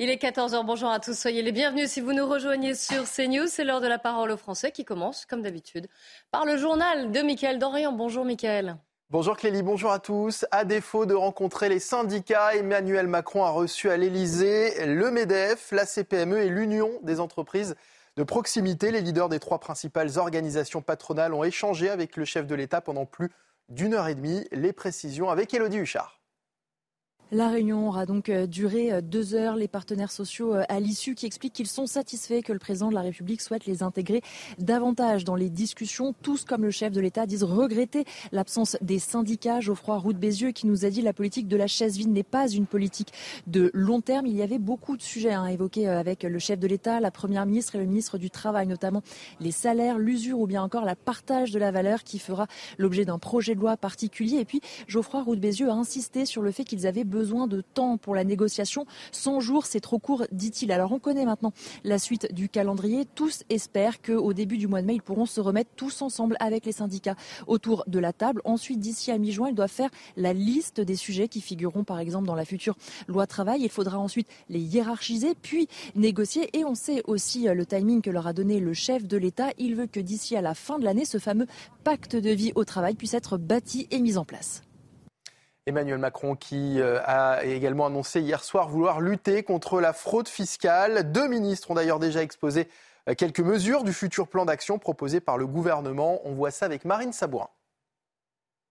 [0.00, 3.48] Il est 14h, bonjour à tous, soyez les bienvenus si vous nous rejoignez sur CNews.
[3.48, 5.88] C'est l'heure de la parole aux Français qui commence, comme d'habitude,
[6.30, 7.90] par le journal de Mickaël Dorian.
[7.90, 8.76] Bonjour Mickaël.
[9.10, 10.46] Bonjour Clélie, bonjour à tous.
[10.52, 15.84] À défaut de rencontrer les syndicats, Emmanuel Macron a reçu à l'Elysée le MEDEF, la
[15.84, 17.74] CPME et l'Union des entreprises
[18.16, 18.92] de proximité.
[18.92, 23.04] Les leaders des trois principales organisations patronales ont échangé avec le chef de l'État pendant
[23.04, 23.32] plus
[23.68, 24.46] d'une heure et demie.
[24.52, 26.17] Les précisions avec Elodie Huchard.
[27.30, 29.54] La réunion aura donc euh, duré euh, deux heures.
[29.54, 32.94] Les partenaires sociaux euh, à l'issue qui expliquent qu'ils sont satisfaits que le président de
[32.94, 34.22] la République souhaite les intégrer
[34.58, 36.14] davantage dans les discussions.
[36.22, 39.60] Tous, comme le chef de l'État, disent regretter l'absence des syndicats.
[39.60, 42.22] Geoffroy Roux de Bézieux qui nous a dit la politique de la chaise vide n'est
[42.22, 43.12] pas une politique
[43.46, 44.26] de long terme.
[44.26, 47.44] Il y avait beaucoup de sujets à évoquer avec le chef de l'État, la première
[47.44, 49.02] ministre et le ministre du Travail, notamment
[49.40, 52.46] les salaires, l'usure ou bien encore la partage de la valeur qui fera
[52.78, 54.38] l'objet d'un projet de loi particulier.
[54.38, 58.22] Et puis Geoffroy a insisté sur le fait qu'ils avaient besoin de temps pour la
[58.22, 58.86] négociation.
[59.10, 60.70] 100 jours, c'est trop court, dit-il.
[60.70, 63.06] Alors on connaît maintenant la suite du calendrier.
[63.06, 66.64] Tous espèrent qu'au début du mois de mai, ils pourront se remettre tous ensemble avec
[66.64, 67.16] les syndicats
[67.48, 68.40] autour de la table.
[68.44, 72.26] Ensuite, d'ici à mi-juin, ils doivent faire la liste des sujets qui figureront par exemple
[72.26, 72.76] dans la future
[73.08, 73.62] loi travail.
[73.62, 76.56] Il faudra ensuite les hiérarchiser, puis négocier.
[76.56, 79.48] Et on sait aussi euh, le timing que leur a donné le chef de l'État.
[79.58, 81.46] Il veut que d'ici à la fin de l'année, ce fameux
[81.82, 84.62] pacte de vie au travail puisse être bâti et mis en place.
[85.68, 91.12] Emmanuel Macron qui euh, a également annoncé hier soir vouloir lutter contre la fraude fiscale.
[91.12, 92.68] Deux ministres ont d'ailleurs déjà exposé
[93.08, 96.20] euh, quelques mesures du futur plan d'action proposé par le gouvernement.
[96.24, 97.50] On voit ça avec Marine Sabourin.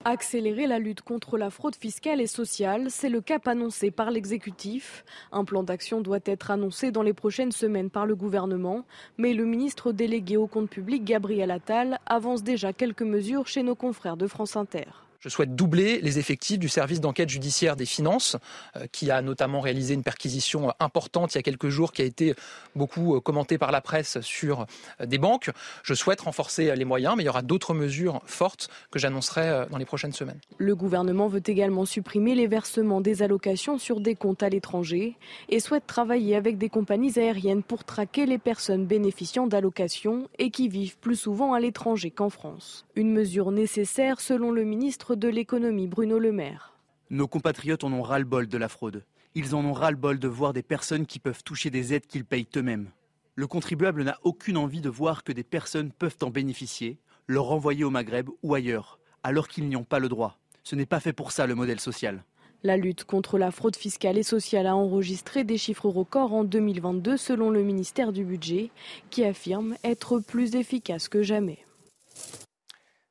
[0.05, 5.05] Accélérer la lutte contre la fraude fiscale et sociale, c'est le cap annoncé par l'exécutif.
[5.31, 8.85] Un plan d'action doit être annoncé dans les prochaines semaines par le gouvernement,
[9.17, 13.75] mais le ministre délégué au compte public, Gabriel Attal, avance déjà quelques mesures chez nos
[13.75, 15.06] confrères de France Inter.
[15.19, 18.37] Je souhaite doubler les effectifs du service d'enquête judiciaire des finances,
[18.75, 22.05] euh, qui a notamment réalisé une perquisition importante il y a quelques jours, qui a
[22.05, 22.35] été
[22.75, 24.65] beaucoup euh, commentée par la presse sur
[25.01, 25.49] euh, des banques.
[25.83, 29.77] Je souhaite renforcer les moyens, mais il y aura d'autres mesures fortes que j'annoncerai dans
[29.77, 30.39] les prochaines semaines.
[30.57, 35.15] Le gouvernement veut également supprimer les versements des allocations sur des comptes à l'étranger
[35.49, 40.67] et souhaite travailler avec des compagnies aériennes pour traquer les personnes bénéficiant d'allocations et qui
[40.67, 42.85] vivent plus souvent à l'étranger qu'en France.
[42.95, 46.73] Une mesure nécessaire selon le ministre de l'économie Bruno Le Maire.
[47.09, 49.03] Nos compatriotes en ont ras-le-bol de la fraude.
[49.33, 52.47] Ils en ont ras-le-bol de voir des personnes qui peuvent toucher des aides qu'ils payent
[52.55, 52.89] eux-mêmes.
[53.35, 57.83] Le contribuable n'a aucune envie de voir que des personnes peuvent en bénéficier, leur renvoyer
[57.83, 60.37] au Maghreb ou ailleurs, alors qu'ils n'y ont pas le droit.
[60.63, 62.23] Ce n'est pas fait pour ça le modèle social.
[62.63, 67.17] La lutte contre la fraude fiscale et sociale a enregistré des chiffres records en 2022
[67.17, 68.71] selon le ministère du Budget,
[69.09, 71.66] qui affirme être plus efficace que jamais.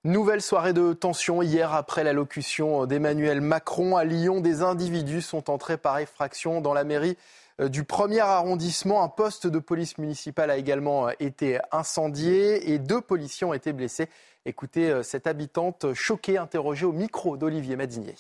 [0.07, 3.97] Nouvelle soirée de tension hier après l'allocution d'Emmanuel Macron.
[3.97, 7.17] À Lyon, des individus sont entrés par effraction dans la mairie
[7.61, 9.03] euh, du premier arrondissement.
[9.03, 13.73] Un poste de police municipale a également euh, été incendié et deux policiers ont été
[13.73, 14.09] blessés.
[14.45, 18.15] Écoutez euh, cette habitante choquée, interrogée au micro d'Olivier Madinier.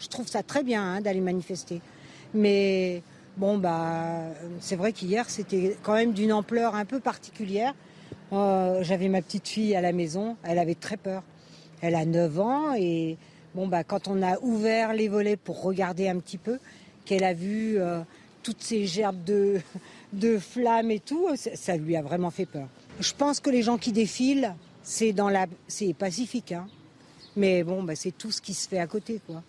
[0.00, 1.82] Je trouve ça très bien hein, d'aller manifester.
[2.34, 3.04] Mais
[3.36, 4.24] bon, bah,
[4.58, 7.74] c'est vrai qu'hier, c'était quand même d'une ampleur un peu particulière.
[8.32, 11.22] Oh, j'avais ma petite fille à la maison, elle avait très peur.
[11.82, 13.16] Elle a 9 ans et
[13.54, 16.58] bon bah quand on a ouvert les volets pour regarder un petit peu,
[17.04, 18.00] qu'elle a vu euh,
[18.42, 19.60] toutes ces gerbes de,
[20.12, 22.66] de flammes et tout, ça, lui a vraiment fait peur.
[23.00, 26.66] Je pense que les gens qui défilent, c'est dans la, c'est pacifique, hein.
[27.36, 29.42] mais bon bah, c'est tout ce qui se fait à côté quoi.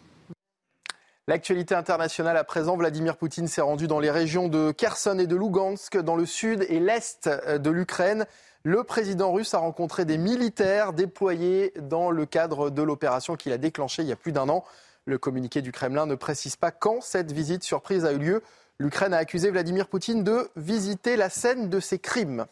[1.28, 5.36] L'actualité internationale à présent, Vladimir Poutine s'est rendu dans les régions de Kherson et de
[5.36, 8.28] Lugansk, dans le sud et l'est de l'Ukraine.
[8.68, 13.60] Le président russe a rencontré des militaires déployés dans le cadre de l'opération qu'il a
[13.60, 14.64] déclenchée il y a plus d'un an.
[15.06, 18.42] Le communiqué du Kremlin ne précise pas quand cette visite surprise a eu lieu.
[18.80, 22.48] L'Ukraine a accusé Vladimir Poutine de visiter la scène de ses crimes.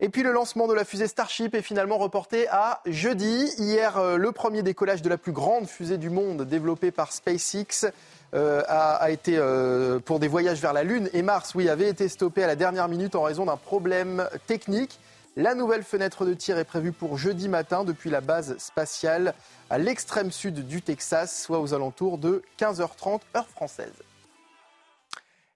[0.00, 3.50] Et puis le lancement de la fusée Starship est finalement reporté à jeudi.
[3.58, 7.90] Hier, euh, le premier décollage de la plus grande fusée du monde développée par SpaceX.
[8.34, 12.08] Euh, a, été euh, pour des voyages vers la Lune et Mars, oui, avait été
[12.08, 15.00] stoppé à la dernière minute en raison d'un problème technique.
[15.34, 19.34] La nouvelle fenêtre de tir est prévue pour jeudi matin depuis la base spatiale
[19.70, 23.94] à l'extrême sud du Texas, soit aux alentours de 15h30 heure française.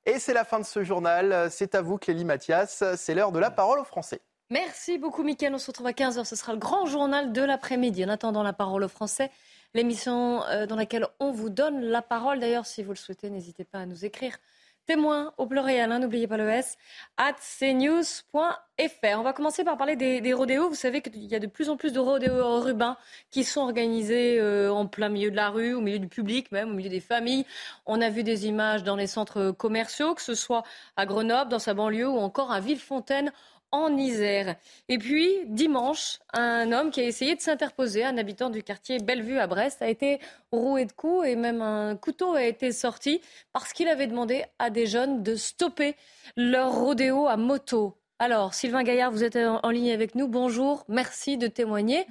[0.06, 1.48] Et c'est la fin de ce journal.
[1.50, 2.82] C'est à vous, Clélie Mathias.
[2.96, 4.20] C'est l'heure de la parole aux Français.
[4.52, 5.54] Merci beaucoup, Mickaël.
[5.54, 6.26] On se retrouve à 15h.
[6.26, 8.04] Ce sera le grand journal de l'après-midi.
[8.04, 9.30] En attendant la parole aux Français,
[9.72, 12.38] l'émission euh, dans laquelle on vous donne la parole.
[12.38, 14.36] D'ailleurs, si vous le souhaitez, n'hésitez pas à nous écrire
[14.86, 16.76] témoin au pluriel, hein, n'oubliez pas le S,
[17.16, 19.18] at cnews.fr.
[19.18, 20.68] On va commencer par parler des, rodéos.
[20.68, 22.96] Vous savez qu'il y a de plus en plus de rodéos urbains
[23.30, 26.70] qui sont organisés euh, en plein milieu de la rue, au milieu du public, même
[26.70, 27.46] au milieu des familles.
[27.86, 30.64] On a vu des images dans les centres commerciaux, que ce soit
[30.96, 33.32] à Grenoble, dans sa banlieue, ou encore à Villefontaine
[33.72, 34.56] en Isère.
[34.88, 39.38] Et puis, dimanche, un homme qui a essayé de s'interposer, un habitant du quartier Bellevue
[39.38, 40.20] à Brest, a été
[40.52, 43.20] roué de coups et même un couteau a été sorti
[43.52, 45.96] parce qu'il avait demandé à des jeunes de stopper
[46.36, 47.96] leur rodéo à moto.
[48.18, 50.28] Alors, Sylvain Gaillard, vous êtes en ligne avec nous.
[50.28, 52.06] Bonjour, merci de témoigner.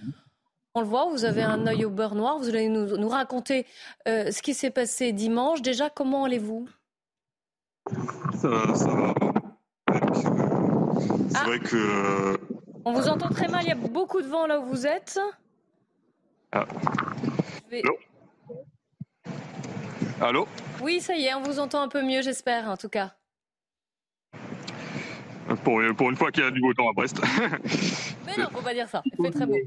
[0.73, 2.37] On le voit, vous avez un œil au beurre noir.
[2.37, 3.65] Vous allez nous, raconter
[4.07, 5.61] euh, ce qui s'est passé dimanche.
[5.61, 6.67] Déjà, comment allez-vous?
[8.35, 10.40] Ça va.
[11.29, 11.43] C'est ah.
[11.45, 11.75] vrai que.
[11.75, 12.37] Euh,
[12.85, 15.19] on vous entend très mal, il y a beaucoup de vent là où vous êtes.
[16.51, 16.65] Ah.
[17.71, 17.97] Allô
[20.19, 20.47] Allô
[20.81, 23.15] Oui, ça y est, on vous entend un peu mieux, j'espère, en tout cas.
[25.63, 27.19] Pour, pour une fois qu'il y a du beau temps à Brest.
[28.25, 29.57] Mais non, faut pas dire ça, il fait très beau.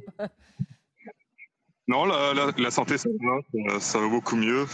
[1.88, 4.66] non, la, la, santé, ça va, ça va beaucoup mieux.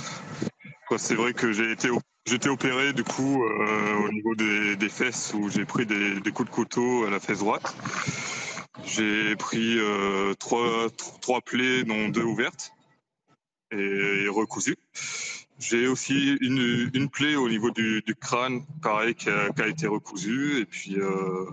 [0.96, 5.32] C'est vrai que j'ai été au J'étais opéré du coup euh, au niveau des, fesses
[5.34, 7.74] où j'ai pris des, coups de couteau à la fesse droite.
[8.84, 10.88] J'ai pris euh, trois,
[11.20, 12.72] trois plaies, dont deux ouvertes
[13.72, 14.76] et, recousues.
[15.58, 20.60] J'ai aussi une, une, plaie au niveau du, crâne, pareil, qui a, été recousue.
[20.60, 21.46] Et puis euh,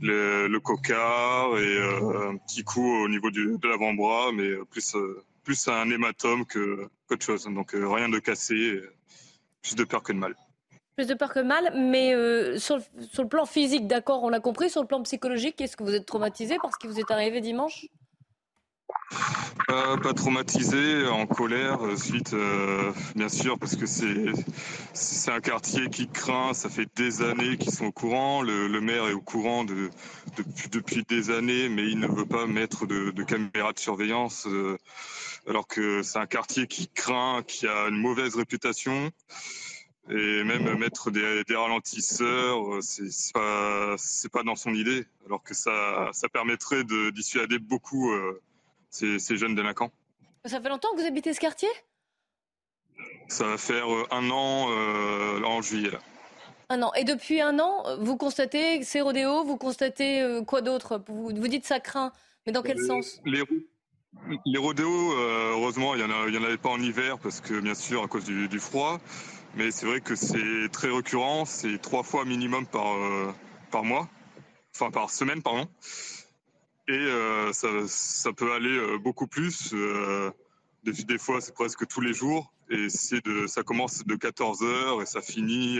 [0.00, 4.96] le, le, et un petit coup au niveau de l'avant-bras, mais plus,
[5.44, 7.44] plus un hématome qu'autre chose.
[7.44, 8.82] Donc rien de cassé.
[9.62, 10.34] Plus de peur que de mal.
[10.96, 14.40] Plus de peur que de mal, mais euh, sur, le, plan physique, d'accord, on l'a
[14.40, 14.68] compris.
[14.70, 17.86] Sur le plan psychologique, est-ce que vous êtes traumatisé parce que vous êtes arrivé dimanche?
[19.68, 26.08] Pas traumatisé, en colère, euh, suite, euh, bien sûr, parce que c'est un quartier qui
[26.08, 29.90] craint, ça fait des années qu'ils sont au courant, le, maire est au courant de,
[30.72, 34.48] depuis des années, mais il ne veut pas mettre de, de caméras de surveillance
[35.48, 39.10] alors que c'est un quartier qui craint, qui a une mauvaise réputation.
[40.10, 43.96] Et même mettre des, ralentisseurs, euh, c'est pas,
[44.32, 48.40] pas dans son idée, alors que ça, ça permettrait de dissuader beaucoup euh,
[48.88, 49.90] ces, jeunes délinquants.
[50.46, 51.68] Ça fait longtemps que vous habitez ce quartier?
[53.28, 54.70] Ça va faire euh, un an
[55.44, 55.90] en juillet.
[55.90, 55.98] Là.
[56.70, 56.92] Un an.
[56.94, 61.02] Et depuis un an, vous constatez ces rodéos, vous constatez quoi d'autre?
[61.06, 62.12] Vous, vous dites ça craint,
[62.46, 63.20] mais dans quel sens?
[63.26, 63.42] les,
[64.44, 68.02] les rodéos, euh, heureusement, il n'y en, avait pas en hiver parce que, bien sûr,
[68.02, 69.00] à cause du, froid.
[69.54, 73.32] Mais c'est vrai que c'est très récurrent, c'est trois fois minimum par, euh,
[73.70, 74.08] par mois,
[74.74, 75.66] enfin par semaine, pardon.
[76.86, 79.74] Et euh, ça, peut aller beaucoup plus.
[80.84, 82.52] Des, fois, c'est presque tous les jours.
[82.70, 85.78] Et c'est ça commence de 14h et ça finit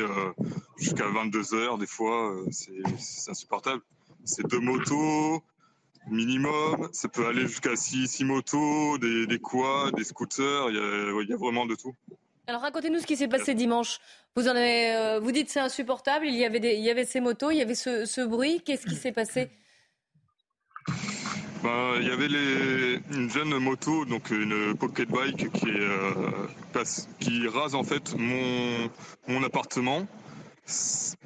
[0.78, 1.78] jusqu'à 22h.
[1.78, 3.82] Des fois, c'est insupportable.
[4.24, 5.42] C'est deux motos,
[6.10, 6.88] minimum.
[6.92, 10.70] Ça peut aller jusqu'à 6 motos, des, des quads, des scooters.
[10.70, 10.76] Il
[11.28, 11.94] y, a, vraiment de tout.
[12.46, 13.98] Alors racontez-nous ce qui s'est passé dimanche.
[14.36, 16.26] Vous en avez, euh, vous dites c'est insupportable.
[16.26, 18.62] Il y avait des, il y avait ces motos, il y avait ce, bruit.
[18.64, 19.50] Qu'est-ce qui s'est passé?
[21.60, 26.84] Ben, il y avait les, une jeune moto, donc une pocket bike qui, est, euh,
[27.18, 28.88] qui rase en fait mon,
[29.26, 30.06] mon appartement.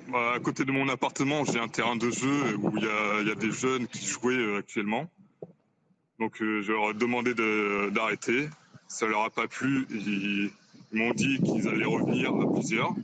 [0.08, 3.34] Bah, à côté de mon appartement, j'ai un terrain de jeu où il y a,
[3.34, 5.10] des jeunes qui jouaient euh, actuellement.
[6.20, 7.34] Donc euh, je leur ai demandé
[7.90, 8.48] d'arrêter.
[8.86, 9.86] Ça leur a pas plu.
[9.90, 10.50] Ils,
[10.92, 12.94] m'ont dit qu'ils allaient revenir à plusieurs.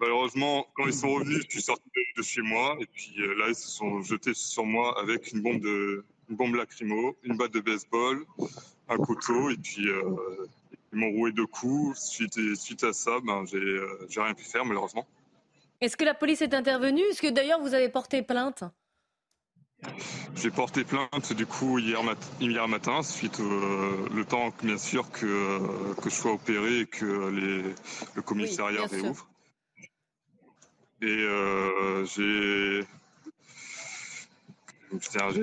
[0.00, 1.82] Malheureusement, quand ils sont revenus, je suis sorti
[2.16, 5.42] de, chez moi et puis euh, là ils se sont jetés sur moi avec une
[5.42, 8.24] bombe de une bombe lacrymo, une batte de baseball,
[8.88, 9.86] un couteau et puis
[10.94, 11.98] ils m'ont roué deux coups.
[11.98, 15.06] Suite, suite à ça, ben, euh, j'ai rien pu faire, malheureusement.
[15.80, 17.02] Est-ce que la police est intervenue?
[17.10, 18.64] Est-ce que d'ailleurs vous avez porté plainte?
[20.36, 22.00] J'ai porté plainte du coup hier,
[22.40, 27.28] hier matin, suite au le temps bien sûr que, que je sois opéré et que
[27.28, 27.74] les,
[28.14, 29.28] le commissariat réouvre.
[31.02, 32.86] Et euh, j'ai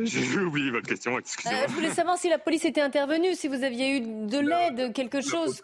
[0.04, 1.64] j'ai oublié votre question, excusez-moi.
[1.64, 4.94] Euh, je voulais savoir si la police était intervenue, si vous aviez eu de l'aide,
[4.94, 5.62] quelque chose.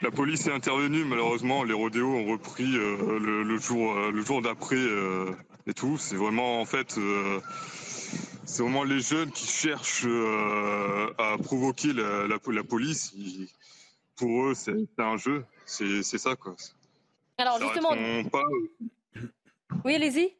[0.00, 4.40] La police est intervenue, malheureusement, les rodéos ont repris euh, le, jour, euh, le jour
[4.40, 4.78] d'après
[5.66, 5.98] et tout.
[5.98, 6.98] C'est vraiment, en fait,
[8.44, 10.06] c'est vraiment les jeunes qui cherchent
[11.18, 13.14] à provoquer la, la, police.
[14.16, 15.44] pour eux, c'est un jeu.
[15.66, 16.54] C'est ça, quoi.
[17.36, 17.90] Alors, justement.
[19.84, 20.34] Oui, allez-y,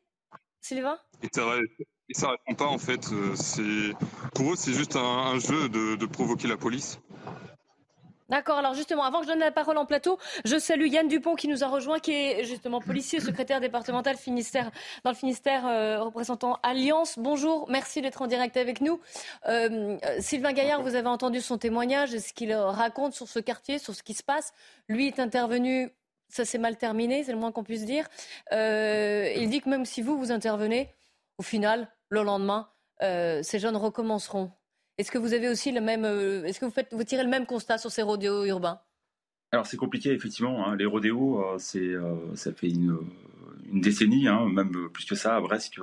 [0.60, 3.12] Sylvain et ça, répond pas en fait.
[3.12, 3.92] Euh,
[4.34, 7.00] pour eux c'est juste un, jeu de, provoquer la police.
[8.28, 11.34] D'accord, alors justement, avant que je donne la parole en plateau, je salue Yann Dupont
[11.34, 14.70] qui nous a rejoint, qui est justement policier, secrétaire départemental Finistère,
[15.02, 17.18] dans le Finistère, euh, représentant Alliance.
[17.18, 19.00] Bonjour, merci d'être en direct avec nous.
[19.46, 23.78] Euh, Sylvain Gaillard, vous avez entendu son témoignage et ce qu'il raconte sur ce quartier,
[23.78, 24.52] sur ce qui se passe.
[24.88, 25.90] Lui est intervenu,
[26.28, 28.08] ça s'est mal terminé, c'est le moins qu'on puisse dire.
[28.52, 30.90] Il dit que même si vous, vous intervenez,
[31.38, 32.68] au final, le lendemain,
[33.00, 34.52] ces jeunes recommenceront.
[34.98, 37.28] Est-ce que vous avez aussi le même, euh, est-ce que vous faites, vous tirez le
[37.30, 38.80] même constat sur ces rodéos urbains?
[39.52, 40.66] Alors c'est compliqué effectivement.
[40.66, 40.76] Hein.
[40.76, 42.98] Les rodéos, euh, c'est, euh, ça fait une,
[43.72, 45.74] une décennie, hein, même plus que ça à Brest,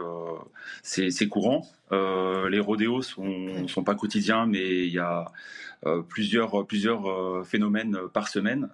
[0.84, 1.68] c'est, c'est courant.
[1.92, 5.32] les rodéos sont, sont pas quotidiens, mais il y a
[6.10, 8.70] plusieurs, plusieurs phénomènes par semaine.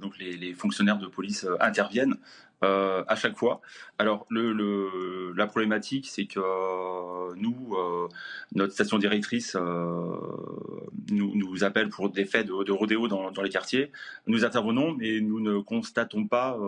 [0.00, 2.16] donc les, les, fonctionnaires de police interviennent
[2.64, 3.60] euh, à chaque fois.
[4.00, 8.08] Alors le, la problématique, c'est que euh, nous, euh,
[8.52, 13.48] notre station directrice nous, nous, appelle pour des faits de, de rodéo dans, dans, les
[13.48, 13.92] quartiers.
[14.26, 16.58] Nous intervenons, mais nous ne constatons pas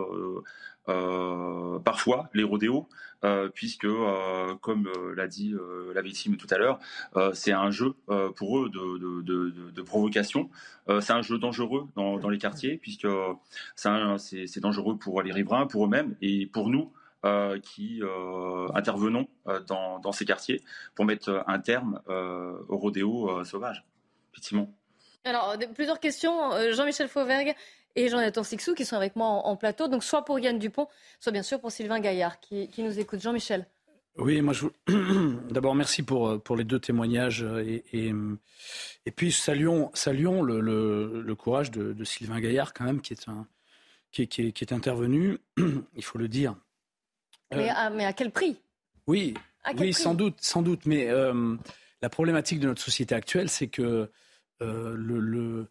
[0.91, 2.87] euh, parfois les rodéos,
[3.23, 5.55] euh, puisque, euh, comme l'a dit
[5.93, 6.79] la victime tout à l'heure,
[7.33, 7.95] c'est un jeu
[8.35, 10.49] pour eux de, provocation.
[10.99, 13.07] c'est un jeu dangereux dans, les quartiers, puisque
[13.75, 16.91] c'est dangereux pour les riverains, pour eux-mêmes et pour nous.
[17.61, 18.01] Qui
[18.73, 19.27] intervenons
[19.67, 20.63] dans, dans, ces quartiers
[20.95, 23.85] pour mettre un terme au rodéo sauvage,
[24.33, 24.73] effectivement.
[25.23, 26.51] Alors, plusieurs questions.
[26.71, 27.53] Jean-Michel Fauvergue,
[27.95, 29.87] et Jonathan Sixou qui sont avec moi en, plateau.
[29.87, 30.87] Donc soit pour Yann Dupont,
[31.19, 33.21] soit bien sûr pour Sylvain Gaillard qui, nous écoute.
[33.21, 33.67] Jean-Michel.
[34.17, 34.67] Oui, moi je
[35.53, 37.83] d'abord merci pour, pour les deux témoignages et,
[39.05, 43.47] et, puis saluons, saluons le, le, courage de, Sylvain Gaillard quand même qui est, un,
[44.11, 45.37] qui, qui, est, intervenu,
[45.95, 46.55] il faut le dire.
[47.55, 48.61] Mais, à, mais à quel prix?
[49.07, 49.33] Oui,
[49.77, 50.85] oui sans doute, sans doute.
[50.85, 51.55] Mais euh,
[52.01, 54.09] la problématique de notre société actuelle, c'est que
[54.61, 55.67] euh, le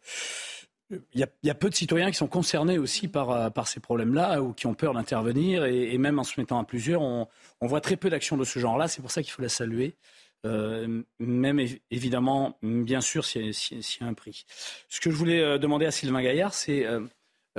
[0.90, 4.52] il y, a, peu de citoyens qui sont concernés aussi par, euh, ces problèmes-là ou
[4.52, 5.64] qui ont peur d'intervenir.
[5.64, 7.28] Et, même en se mettant à plusieurs, on,
[7.60, 8.88] voit très peu d'actions de ce genre-là.
[8.88, 9.94] C'est pour ça qu'il faut la saluer.
[10.46, 14.46] Euh, même évidemment, bien sûr, s'il y, a un prix.
[14.88, 16.86] Ce que je voulais euh, demander à Sylvain Gaillard, c'est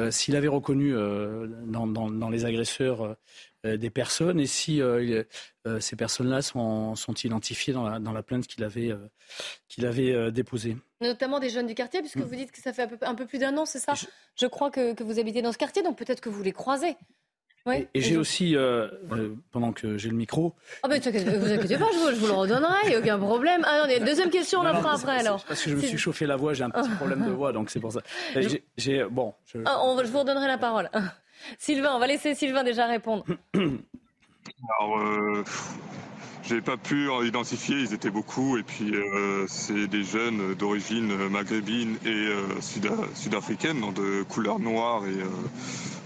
[0.10, 3.16] s'il avait reconnu dans, les agresseurs
[3.64, 4.82] des personnes et si
[5.80, 8.96] ces personnes-là sont, sont, identifiées dans la, dans la plainte qu'il avait,
[9.68, 10.78] qu'il avait déposée.
[11.02, 12.24] Notamment des jeunes du quartier, puisque mm.
[12.24, 13.94] vous dites que ça fait un peu, plus d'un an, c'est ça
[14.40, 14.46] je...
[14.46, 16.96] crois que, vous habitez dans ce quartier, donc peut-être que vous les croisez.
[17.68, 20.54] et, j'ai aussi, euh, euh, pendant que j'ai le micro.
[20.84, 23.64] Ah ben, vous inquiétez pas, je vous, le redonnerai, aucun problème.
[23.66, 25.44] Ah non, deuxième question, on la fera après alors.
[25.46, 27.72] Parce que je me suis chauffé la voix, j'ai un petit problème de voix, donc
[27.72, 28.02] c'est pour ça.
[28.78, 29.34] J'ai, bon.
[29.46, 29.60] Je...
[29.66, 30.90] Ah, on, je vous redonnerai la parole.
[31.58, 33.26] Sylvain, on va laisser Sylvain déjà répondre.
[33.54, 35.44] Alors, euh,
[36.52, 41.98] j'ai pas pu identifier, ils étaient beaucoup, et puis euh, c'est des jeunes d'origine maghrébine
[42.04, 45.28] et euh, sud-africaine, de couleur noire et euh,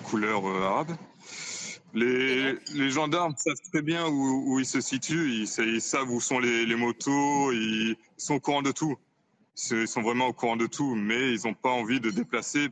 [0.03, 0.95] couleur arabe.
[1.95, 2.59] Les,
[2.91, 7.95] gendarmes savent très bien où, ils se situent, ils, savent où sont les, motos, ils
[8.17, 8.97] sont au courant de tout.
[9.71, 12.67] Ils sont vraiment au courant de tout, mais ils n'ont pas envie de déplacer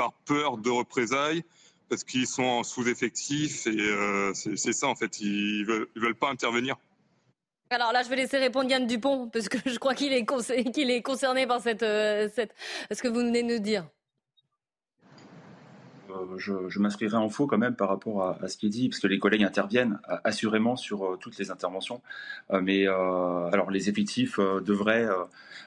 [0.00, 1.44] par peur de représailles
[1.90, 6.30] parce qu'ils sont en sous-effectif et euh, c'est ça en fait, ils veulent, veulent pas
[6.30, 6.76] intervenir.
[7.68, 10.24] Alors là, je vais laisser répondre Yann Dupont, parce que je crois qu'il est,
[11.02, 12.54] concerné par cette, euh, cette,
[12.90, 13.84] ce que vous venez de nous dire.
[16.10, 19.00] Euh, je, m'inscrirai en faux quand même par rapport à, ce qui est dit, parce
[19.00, 22.00] que les collègues interviennent assurément sur euh, toutes les interventions.
[22.62, 25.06] mais alors les effectifs devraient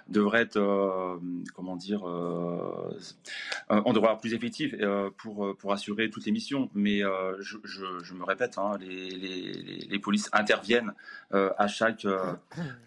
[0.10, 1.20] devraient être
[1.54, 4.76] comment dire on devrait avoir plus d'effectifs
[5.18, 6.70] pour pour assurer toutes les missions.
[6.74, 7.00] Mais
[7.40, 9.54] je, me répète, hein, les, les,
[9.90, 10.94] les, polices interviennent
[11.32, 12.08] à chaque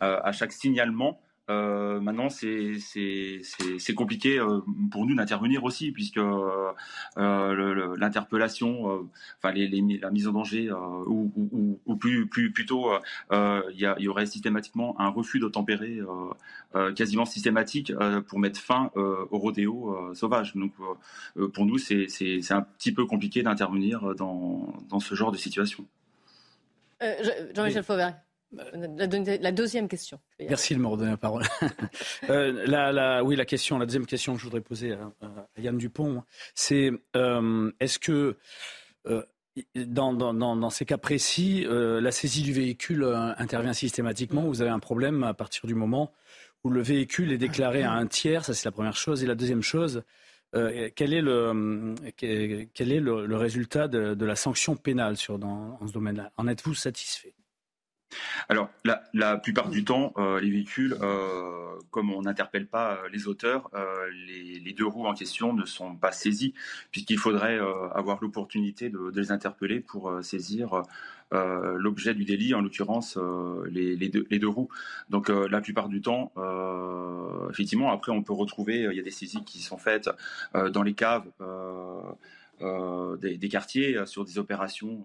[0.01, 1.21] à chaque signalement.
[1.49, 4.61] Euh, maintenant, c'est compliqué euh,
[4.91, 10.73] pour nous d'intervenir aussi, puisque euh, l'interpellation, euh, enfin les, les, la mise en danger,
[10.73, 12.91] ou, ou, ou, plus, plus plutôt,
[13.33, 16.01] il y, y, aurait systématiquement un refus d'obtempérer
[16.95, 17.93] quasiment systématique
[18.29, 20.55] pour mettre fin au rodéo sauvage.
[20.57, 20.73] Donc,
[21.55, 22.07] pour nous, c'est
[22.51, 25.85] un petit peu compliqué d'intervenir dans, dans ce genre de situation.
[27.55, 28.26] Jean-Michel Fauvert.
[28.53, 30.21] La, deuxième question.
[30.39, 31.43] Merci de me redonner la parole.
[32.31, 35.13] euh, oui, la deuxième question que je voudrais poser à,
[35.59, 36.23] Yann Dupont,
[36.55, 38.37] c'est euh, est-ce que
[39.09, 39.23] euh,
[39.75, 43.05] dans, ces cas précis, euh, la saisie du véhicule
[43.39, 46.13] intervient systématiquement Vous avez un problème à partir du moment
[46.63, 49.23] où le véhicule est déclaré à un tiers, ça c'est la première chose.
[49.23, 50.03] Et la deuxième chose,
[50.53, 56.33] quel est le, quel est le, résultat de, la sanction pénale sur, dans, ce domaine-là?
[56.37, 57.35] En êtes-vous satisfait?
[58.49, 58.71] Alors,
[59.13, 63.71] la, plupart du temps, euh, les véhicules, euh, comme on n'interpelle pas euh, les auteurs,
[64.29, 66.53] les, deux roues en question ne sont pas saisies,
[66.91, 67.59] puisqu'il faudrait
[67.95, 70.83] avoir l'opportunité de, les interpeller pour saisir
[71.33, 73.19] l'objet du délit, en l'occurrence
[73.71, 74.69] les, deux, les, deux, roues.
[75.09, 76.33] Donc, la plupart du temps,
[77.51, 80.11] effectivement, après, on peut retrouver, il y a des saisies qui sont faites
[80.55, 81.25] dans les caves.
[82.61, 85.05] des, quartiers sur des opérations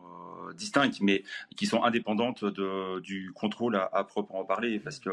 [0.53, 1.23] distinctes, mais
[1.55, 5.09] qui sont indépendantes de, du contrôle à, proprement parler, parce que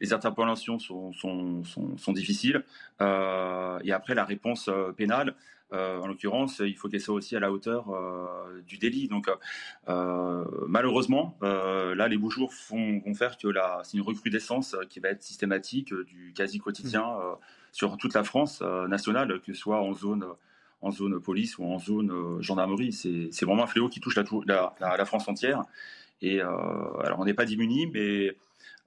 [0.00, 2.64] les interpellations sont, sont, sont, difficiles.
[3.00, 5.34] Euh, et après, la réponse euh, pénale,
[5.72, 7.86] euh, en l'occurrence, il faut qu'elle soit aussi à la hauteur
[8.66, 9.08] du délit.
[9.08, 9.28] Donc,
[9.86, 13.48] malheureusement, là, les beaux jours font, vont faire que
[13.82, 17.36] c'est une recrudescence qui va être systématique du quasi quotidien mmh.
[17.72, 20.24] sur toute la France nationale, que ce soit en zone
[20.84, 22.92] en zone police ou en zone euh, gendarmerie.
[22.92, 24.16] C'est vraiment un fléau qui touche
[24.46, 25.64] la, France entière.
[26.20, 26.46] Et euh,
[27.02, 28.36] alors, on n'est pas démunis, mais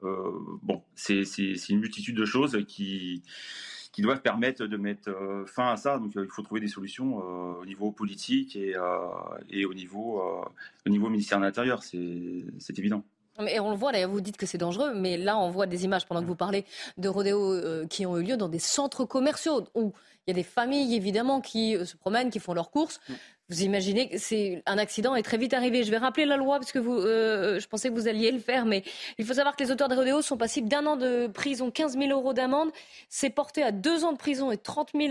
[0.03, 1.23] euh, bon, c'est
[1.69, 3.23] une multitude de choses qui,
[3.91, 5.09] qui doivent permettre de mettre
[5.47, 5.97] fin à ça.
[5.97, 8.75] Donc, il faut trouver des solutions au niveau politique et,
[9.49, 10.21] et au, niveau,
[10.85, 11.83] au niveau ministère de l'Intérieur.
[11.83, 13.03] C'est évident.
[13.47, 15.85] Et on le voit, d'ailleurs, vous dites que c'est dangereux, mais là, on voit des
[15.85, 16.65] images pendant que vous parlez
[16.97, 19.93] de rodéos qui ont eu lieu dans des centres commerciaux où
[20.27, 22.99] il y a des familles, évidemment, qui euh, se promènent, qui font leurs courses.
[23.07, 23.13] Mm.
[23.49, 25.85] Vous imaginez que c'est un accident est très vite arrivé.
[25.85, 28.39] Je vais rappeler la loi parce que vous, euh, je pensais que vous alliez le
[28.39, 28.83] faire, mais
[29.17, 31.97] il faut savoir que les auteurs de rodéos sont passibles d'un an de prison, 15
[31.97, 32.71] 000 euros d'amende.
[33.07, 35.07] C'est porté à deux ans de prison et 30 000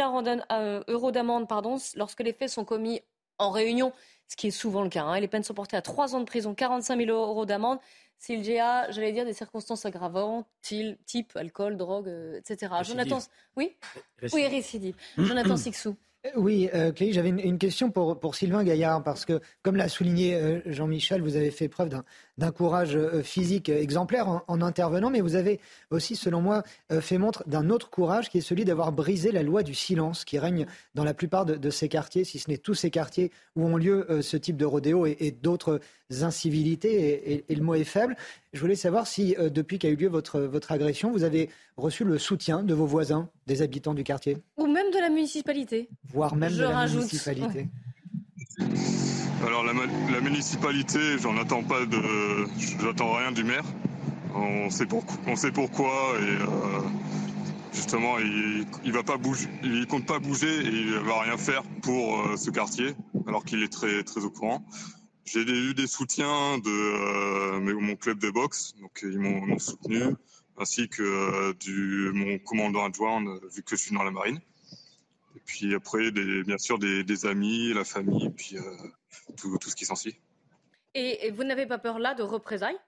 [0.53, 3.01] euh, euros d'amende, pardon, lorsque les faits sont commis
[3.39, 3.95] en réunion,
[4.29, 5.05] ce qui est souvent le cas.
[5.05, 5.19] Hein.
[5.19, 7.79] Les peines sont portées à trois ans de prison, 45 000 euros d'amende
[8.19, 12.73] s'il y a, j'allais dire, des circonstances aggravantes, type alcool, drogue, euh, etc.
[12.83, 13.19] Jonathan,
[13.57, 13.77] oui,
[14.33, 14.97] oui, récidive.
[15.19, 15.97] Jonathan Sixou.
[16.27, 20.61] Euh, oui, euh, j'avais une, question pour, Sylvain Gaillard, parce que, comme l'a souligné euh,
[20.67, 21.91] Jean-Michel, vous avez fait preuve
[22.39, 26.63] d'un courage physique exemplaire en, intervenant, mais vous avez aussi, selon moi,
[27.01, 30.39] fait montre d'un autre courage qui est celui d'avoir brisé la loi du silence qui
[30.39, 33.77] règne dans la plupart de, ces quartiers, si ce n'est tous ces quartiers où ont
[33.77, 35.81] lieu ce type de rodéo et, d'autres
[36.21, 38.17] incivilités, et, le mot est faible.
[38.53, 42.63] Je voulais savoir si, depuis qu'a eu lieu votre agression, vous avez reçu le soutien
[42.63, 44.39] de vos voisins, des habitants du quartier.
[44.57, 45.89] Ou même de la municipalité.
[46.13, 47.69] Voire même de la municipalité.
[49.47, 52.01] Alors la, municipalité, j'en attends pas de,
[52.81, 53.65] j'attends rien du maire.
[54.35, 54.87] On sait,
[55.27, 56.81] on sait pourquoi et euh,
[57.73, 61.63] justement il, il va pas bouger, il compte pas bouger et il va rien faire
[61.83, 62.95] pour euh, ce quartier
[63.27, 64.65] alors qu'il est très très au courant.
[65.25, 70.15] J'ai eu des soutiens de euh, mon club de boxe, donc ils m'ont soutenu
[70.59, 74.41] ainsi que euh, du, mon commandant adjoint, euh, vu que je suis dans la marine.
[75.37, 78.63] Et puis après, bien sûr, des, amis, la famille, puis euh,
[79.37, 80.17] tout, tout, ce qui s'ensuit.
[80.95, 82.79] Et, vous n'avez pas peur là de représailles?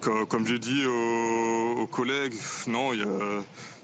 [0.00, 2.34] Comme, j'ai dit aux, collègues,
[2.66, 2.90] non,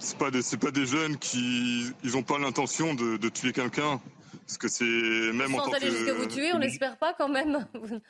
[0.01, 4.01] ce pas des, pas des jeunes qui, ils n'ont pas l'intention de, tuer quelqu'un,
[4.45, 7.29] parce que c'est même Sans en tant aller jusqu'à vous tuer, on n'espère pas quand
[7.29, 7.65] même.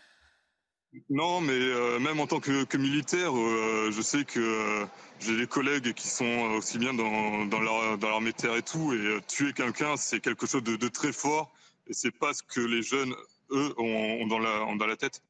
[1.11, 4.87] Non, mais euh, même en tant que, militaire, euh, je sais que euh,
[5.21, 9.53] j'ai des collègues qui sont aussi bien dans, dans l'armée terre et tout, et tuer
[9.53, 11.53] quelqu'un, c'est quelque chose de, très fort,
[11.89, 13.15] et c'est pas ce que les jeunes,
[13.51, 15.23] eux, ont, dans, la, dans la tête.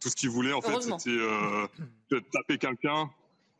[0.00, 3.10] Tout ce qu'ils voulaient, en fait, c'était taper quelqu'un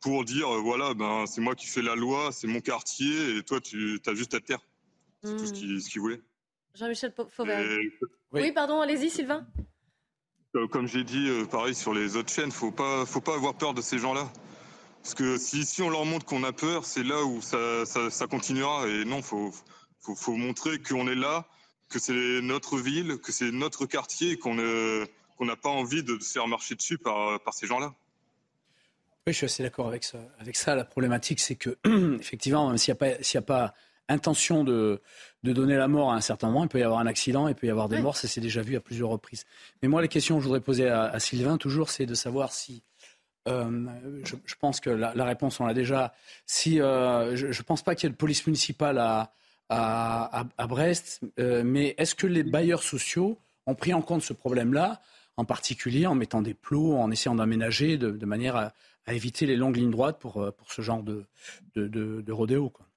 [0.01, 3.59] pour dire, voilà, ben, c'est moi qui fais la loi, c'est mon quartier, et toi,
[3.59, 4.61] tu as juste à terre.
[5.23, 5.79] C'est tout ce hmm.
[5.81, 6.21] qu'ils voulaient.
[6.75, 7.77] Jean-Michel Fauvert.
[8.31, 9.45] oui, pardon, allez-y, Sylvain.
[10.59, 13.53] Euh, comme j'ai dit, euh, pareil sur les autres chaînes, faut pas, faut pas avoir
[13.53, 14.31] peur de ces gens-là.
[15.03, 18.87] Parce que si, si on leur montre qu'on a peur, c'est là où ça, continuera.
[18.87, 19.53] Et non, faut,
[20.01, 21.45] faut, montrer qu'on est là,
[21.89, 24.57] que c'est notre ville, que c'est notre quartier, qu'on
[25.37, 27.93] qu'on n'a pas envie de se faire marcher dessus par, ces gens-là.
[29.25, 30.75] Oui, je suis assez d'accord avec ça.
[30.75, 31.77] La problématique, c'est que,
[32.19, 33.73] effectivement, s'il n'y a pas
[34.09, 35.01] intention de,
[35.43, 36.63] de donner la mort à un certain moment.
[36.63, 38.61] Il peut y avoir un accident, il peut y avoir des morts, ça s'est déjà
[38.61, 39.45] vu à plusieurs reprises.
[39.81, 42.83] Mais moi, les questions que je voudrais poser à, Sylvain, toujours, c'est de savoir si.
[43.47, 43.87] Euh,
[44.25, 46.13] je, pense que la, réponse, on l'a déjà.
[46.45, 49.31] Si, euh, je ne pense pas qu'il y ait de police municipale à,
[49.69, 54.33] à, à Brest, euh, mais est-ce que les bailleurs sociaux ont pris en compte ce
[54.33, 55.01] problème-là,
[55.37, 58.73] en particulier en mettant des plots, en essayant d'aménager de, de, manière à,
[59.07, 61.25] éviter les longues lignes droites pour, pour ce genre de,
[61.75, 62.88] de, de rodéo quoi?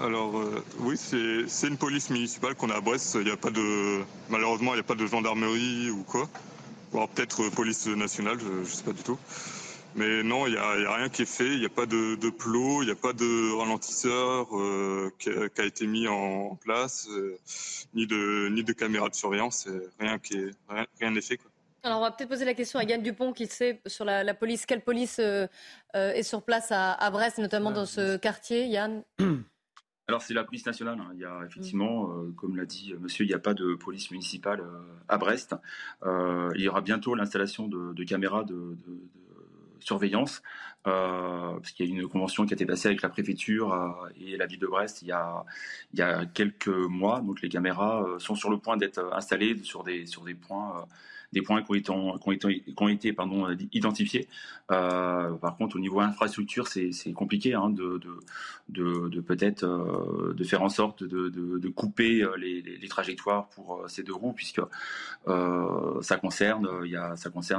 [0.00, 3.16] Alors euh, oui, c'est une police municipale qu'on a à Brest.
[3.20, 6.28] Il y a pas de malheureusement il n'y a pas de gendarmerie ou quoi.
[6.92, 9.18] Ou peut-être police nationale, je, ne sais pas du tout.
[9.94, 11.52] Mais non, il n'y a, rien qui est fait.
[11.52, 15.30] Il n'y a pas de, de plot, il n'y a pas de ralentisseur euh, qui,
[15.30, 17.38] a, été mis en, place, euh,
[17.94, 19.68] ni de ni de caméra de surveillance.
[19.98, 20.50] Rien qui est
[21.00, 21.36] rien n'est fait.
[21.36, 21.50] Quoi.
[21.82, 24.66] Alors on va peut-être poser la question à Yann Dupont qui sait sur la, police,
[24.66, 25.46] quelle police euh,
[25.96, 29.02] euh, est sur place à, Brest, notamment dans ce quartier, Yann
[30.10, 30.98] Alors c'est la police nationale.
[31.00, 31.10] Hein.
[31.14, 32.34] Il y a effectivement, mm.
[32.34, 34.62] comme l'a dit monsieur, il n'y a pas de police municipale
[35.08, 35.54] à Brest.
[36.04, 38.76] il y aura bientôt l'installation de, caméras de
[39.80, 40.42] surveillance,
[40.86, 44.08] euh, parce qu'il y a une convention qui a été passée avec la préfecture euh,
[44.20, 45.44] et la ville de Brest il y a,
[45.92, 47.20] il y a quelques mois.
[47.20, 50.86] Donc les caméras euh, sont sur le point d'être installées sur des, sur des points
[51.32, 53.14] des points qui ont été,
[53.72, 54.28] identifiés.
[54.70, 60.68] Euh, par contre, au niveau infrastructure, c'est compliqué hein, de, peut-être euh, de faire en
[60.68, 64.60] sorte de, couper euh, les, trajectoires pour ces deux roues, puisque
[65.26, 66.66] ça concerne,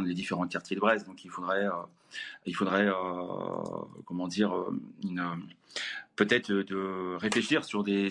[0.05, 1.07] les différents quartiers de Brest.
[1.07, 1.67] Donc il faudrait,
[2.45, 2.89] il faudrait,
[4.05, 4.53] comment dire,
[6.17, 8.10] peut-être de réfléchir sur des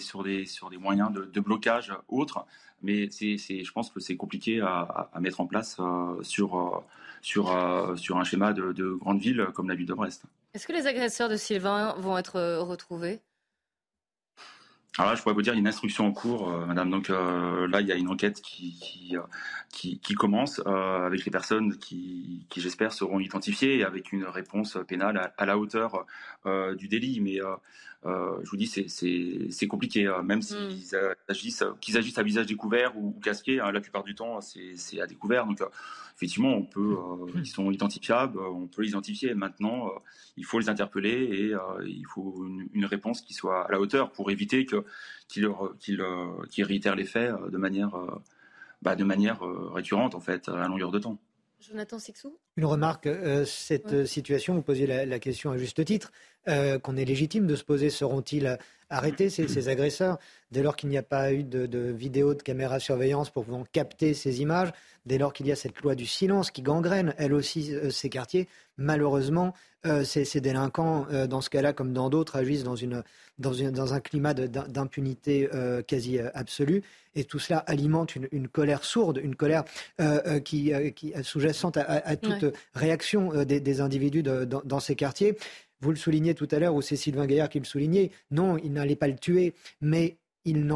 [0.78, 2.46] moyens de, de blocage autres
[2.82, 6.78] mais c'est, je pense que c'est compliqué à, mettre en place euh, sur, euh,
[7.20, 10.24] sur, euh, sur un schéma de, de, grande ville comme la ville de Brest.
[10.54, 13.20] Est-ce que les agresseurs de Sylvain vont être retrouvés?
[14.98, 16.90] Alors là, je pourrais vous dire, il y a une instruction en cours, madame.
[16.90, 18.76] Donc là, il y a une enquête qui,
[19.70, 24.76] qui, qui, commence avec les personnes qui, qui j'espère, seront identifiées et avec une réponse
[24.88, 26.06] pénale à, la hauteur
[26.76, 27.20] du délit.
[27.20, 27.38] Mais
[28.04, 30.22] je vous dis, c'est compliqué, hein.
[30.22, 31.14] même s'ils mm.
[31.28, 35.06] agissent, qu'ils agissent à visage découvert ou, casqué, hein, la plupart du temps, c'est à
[35.06, 35.46] découvert.
[35.46, 35.66] Donc, euh,
[36.16, 39.34] effectivement, on peut, euh, ils sont identifiables, on peut les identifier.
[39.34, 39.90] Maintenant,
[40.36, 41.54] il faut les interpeller et
[41.86, 44.66] il faut une, réponse qui soit à la hauteur pour éviter
[45.28, 45.46] qu'ils
[46.58, 47.90] réitèrent les faits de manière,
[48.82, 49.40] bah, de manière
[49.72, 51.18] récurrente, en fait, à longueur de temps.
[51.60, 52.38] Jonathan Sixou?
[52.56, 53.08] Une remarque,
[53.44, 56.10] cette situation, vous posiez la, question à juste titre,
[56.48, 60.18] euh, qu'on est légitime de se poser seront-ils arrêtés, ces, agresseurs,
[60.50, 63.64] dès lors qu'il n'y a pas eu de, de vidéo de caméra surveillance pour pouvoir
[63.70, 64.70] capter ces images,
[65.04, 68.08] dès lors qu'il y a cette loi du silence qui gangrène, elle aussi, euh, ces
[68.08, 68.48] quartiers,
[68.78, 69.54] malheureusement,
[69.86, 73.04] euh, ces, délinquants, dans ce cas-là comme dans d'autres, agissent dans, une,
[73.38, 75.48] dans, une, dans un climat d'impunité
[75.86, 76.82] quasi absolue.
[77.14, 79.64] Et tout cela alimente une, colère sourde, une colère
[80.44, 85.36] qui, qui sous-jacente à, toute réaction des, individus dans ces quartiers.
[85.80, 88.72] Vous le soulignez tout à l'heure, ou c'est Sylvain Gaillard qui le soulignait, non, il
[88.72, 90.66] n'allait pas le tuer, mais il,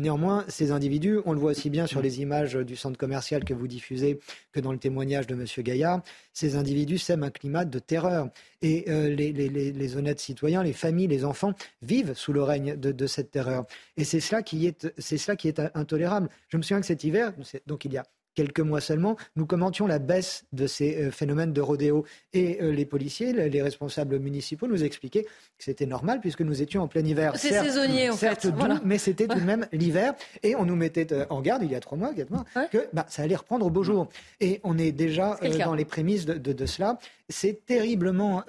[0.00, 3.52] néanmoins, ces individus, on le voit aussi bien sur les images du centre commercial que
[3.52, 4.18] vous diffusez
[4.52, 5.44] que dans le témoignage de M.
[5.58, 8.30] Gaillard, ces individus sèment un climat de terreur.
[8.62, 13.30] Et euh, les, honnêtes citoyens, les familles, les enfants vivent sous le règne de, cette
[13.30, 13.66] terreur.
[13.98, 16.30] Et c'est cela, qui est, c'est cela qui est intolérable.
[16.48, 17.34] Je me souviens que cet hiver,
[17.66, 18.04] donc il y a
[18.40, 22.06] quelques mois seulement, nous commentions la baisse de ces euh, phénomènes de rodéo.
[22.32, 26.82] Et euh, les policiers, les responsables municipaux nous expliquaient que c'était normal puisque nous étions
[26.82, 27.34] en plein hiver.
[27.36, 28.52] C'est saisonnier en certes fait.
[28.52, 30.14] Doux, mais c'était tout de même l'hiver.
[30.42, 32.86] Et on nous mettait euh, en garde il y a trois mois, quatre mois, que
[32.94, 34.08] bah, ça allait reprendre au beau jour.
[34.40, 36.98] Et on est déjà dans les prémices de, cela.
[37.28, 38.44] C'est terriblement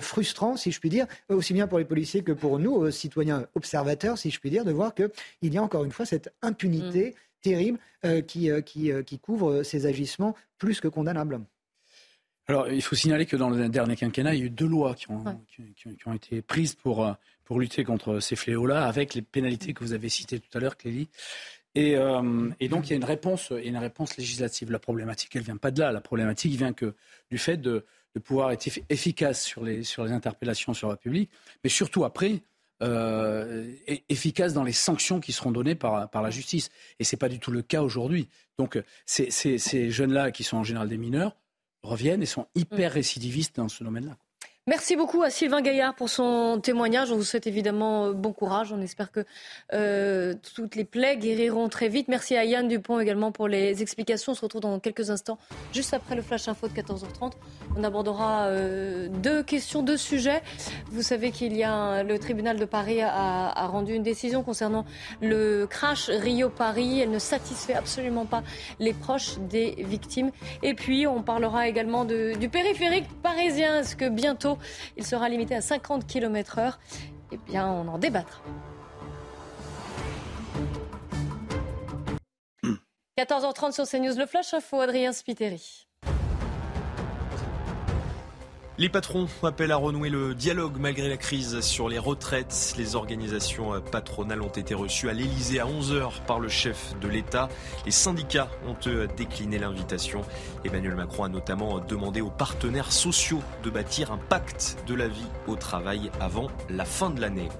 [0.00, 4.18] frustrant, si je puis dire, aussi bien pour les policiers que pour nous, citoyens observateurs,
[4.18, 5.10] si je puis dire, de voir qu'il
[5.42, 7.10] y a encore une fois cette impunité.
[7.10, 11.40] Mm terrible euh, qui, euh, qui, euh, qui couvre ces agissements plus que condamnables.
[12.46, 14.94] Alors, il faut signaler que dans le dernier quinquennat, il y a eu deux lois
[14.94, 15.24] qui ont,
[15.76, 19.92] qui, ont été prises pour, pour lutter contre ces fléaux-là, avec les pénalités que vous
[19.92, 21.08] avez citées tout à l'heure, Clélie.
[21.76, 24.72] Et, et, donc, il y a une réponse, une réponse législative.
[24.72, 25.92] La problématique, elle vient pas de là.
[25.92, 26.96] La problématique vient que
[27.30, 31.30] du fait de, de pouvoir être efficace sur les, sur les interpellations sur la publique,
[31.62, 32.42] mais surtout après,
[32.82, 33.72] euh,
[34.08, 36.70] efficace dans les sanctions qui seront données par, par la justice.
[36.98, 38.28] Et ce n'est pas du tout le cas aujourd'hui.
[38.58, 41.36] Donc ces, ces, ces jeunes-là, qui sont en général des mineurs,
[41.82, 44.16] reviennent et sont hyper récidivistes dans ce domaine-là.
[44.70, 47.10] Merci beaucoup à Sylvain Gaillard pour son témoignage.
[47.10, 48.72] On vous souhaite évidemment euh, bon courage.
[48.72, 49.24] On espère que
[49.72, 52.06] euh, toutes les plaies guériront très vite.
[52.06, 54.30] Merci à Yann Dupont également pour les explications.
[54.30, 55.38] On se retrouve dans quelques instants,
[55.72, 57.32] juste après le Flash Info de 14h30.
[57.76, 60.40] On abordera euh, deux questions, deux sujets.
[60.92, 64.84] Vous savez qu'il y a le tribunal de Paris a, rendu une décision concernant
[65.20, 67.00] le crash Rio-Paris.
[67.00, 68.44] Elle ne satisfait absolument pas
[68.78, 70.30] les proches des victimes.
[70.62, 73.80] Et puis, on parlera également du périphérique parisien.
[73.80, 74.58] Est-ce que bientôt
[74.96, 76.74] il sera limité à 50 km/h.
[77.32, 78.42] Eh bien, on en débattra.
[83.18, 85.89] 14h30 sur CNews, le Flash Info, Adrien Spiteri.
[88.80, 92.72] Les patrons appellent à renouer le dialogue malgré la crise sur les retraites.
[92.78, 97.50] Les organisations patronales ont été reçues à l'Elysée à 11h par le chef de l'État.
[97.84, 98.74] Les syndicats ont
[99.18, 100.22] décliné l'invitation.
[100.64, 105.28] Emmanuel Macron a notamment demandé aux partenaires sociaux de bâtir un pacte de la vie
[105.46, 107.50] au travail avant la fin de l'année.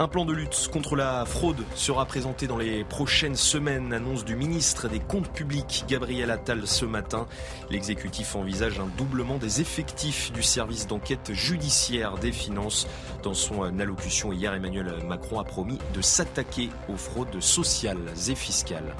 [0.00, 4.36] Un plan de lutte contre la fraude sera présenté dans les prochaines semaines, annonce du
[4.36, 7.26] ministre des Comptes publics Gabriel Attal ce matin.
[7.68, 12.86] L'exécutif envisage un doublement des effectifs du service d'enquête judiciaire des finances.
[13.24, 18.94] Dans son allocution hier, Emmanuel Macron a promis de s'attaquer aux fraudes sociales et fiscales.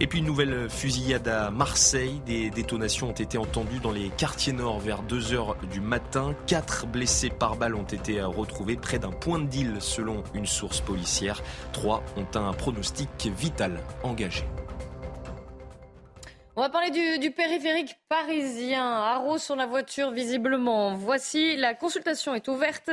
[0.00, 2.20] Et puis une nouvelle fusillade à Marseille.
[2.26, 6.34] Des détonations ont été entendues dans les quartiers nord vers 2 heures du matin.
[6.48, 10.80] Quatre blessés par balle ont été retrouvés près d'un point de deal selon une source
[10.80, 11.42] policière.
[11.72, 14.44] Trois ont un pronostic vital engagé.
[16.56, 18.84] On va parler du, périphérique parisien.
[18.84, 20.94] Haro sur la voiture, visiblement.
[20.94, 22.90] Voici, la consultation est ouverte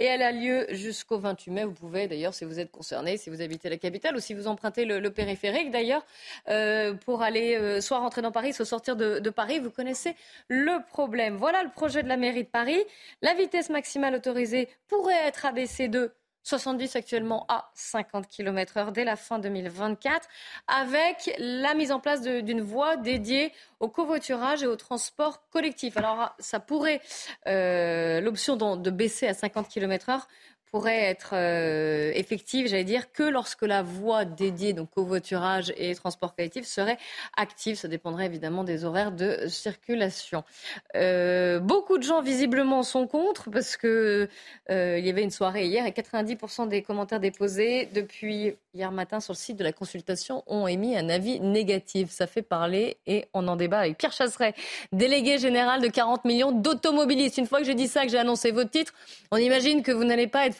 [0.00, 1.64] et elle a lieu jusqu'au 28 mai.
[1.64, 4.48] Vous pouvez d'ailleurs, si vous êtes concerné, si vous habitez la capitale ou si vous
[4.48, 6.04] empruntez le, périphérique d'ailleurs,
[6.48, 10.16] euh, pour aller euh, soit rentrer dans Paris, soit sortir de, de Paris, vous connaissez
[10.48, 11.36] le problème.
[11.36, 12.82] Voilà le projet de la mairie de Paris.
[13.22, 16.12] La vitesse maximale autorisée pourrait être abaissée de
[16.46, 20.28] 70 actuellement à 50 km heure dès la fin 2024,
[20.68, 25.96] avec la mise en place d'une voie dédiée au covoiturage et au transport collectif.
[25.96, 27.00] Alors, ça pourrait,
[27.48, 30.28] euh, l'option de baisser à 50 km heure
[30.76, 35.94] pourrait être euh, effective, j'allais dire, que lorsque la voie dédiée donc au voiturage et
[35.94, 36.98] transport collectif serait
[37.34, 37.76] active.
[37.76, 40.44] Ça dépendrait évidemment des horaires de circulation.
[40.94, 44.28] Euh, beaucoup de gens visiblement sont contre parce que
[44.70, 49.20] euh, il y avait une soirée hier et 90% des commentaires déposés depuis hier matin
[49.20, 52.10] sur le site de la consultation ont émis un avis négatif.
[52.10, 54.54] Ça fait parler et on en débat avec Pierre Chasseret,
[54.92, 57.38] délégué général de 40 millions d'automobilistes.
[57.38, 58.92] Une fois que j'ai dit ça, que j'ai annoncé votre titre,
[59.30, 60.54] on imagine que vous n'allez pas être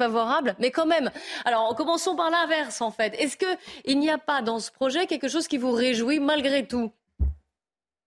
[0.58, 1.10] mais quand même.
[1.44, 3.14] Alors, commençons par l'inverse, en fait.
[3.18, 6.92] Est-ce qu'il n'y a pas dans ce projet quelque chose qui vous réjouit malgré tout?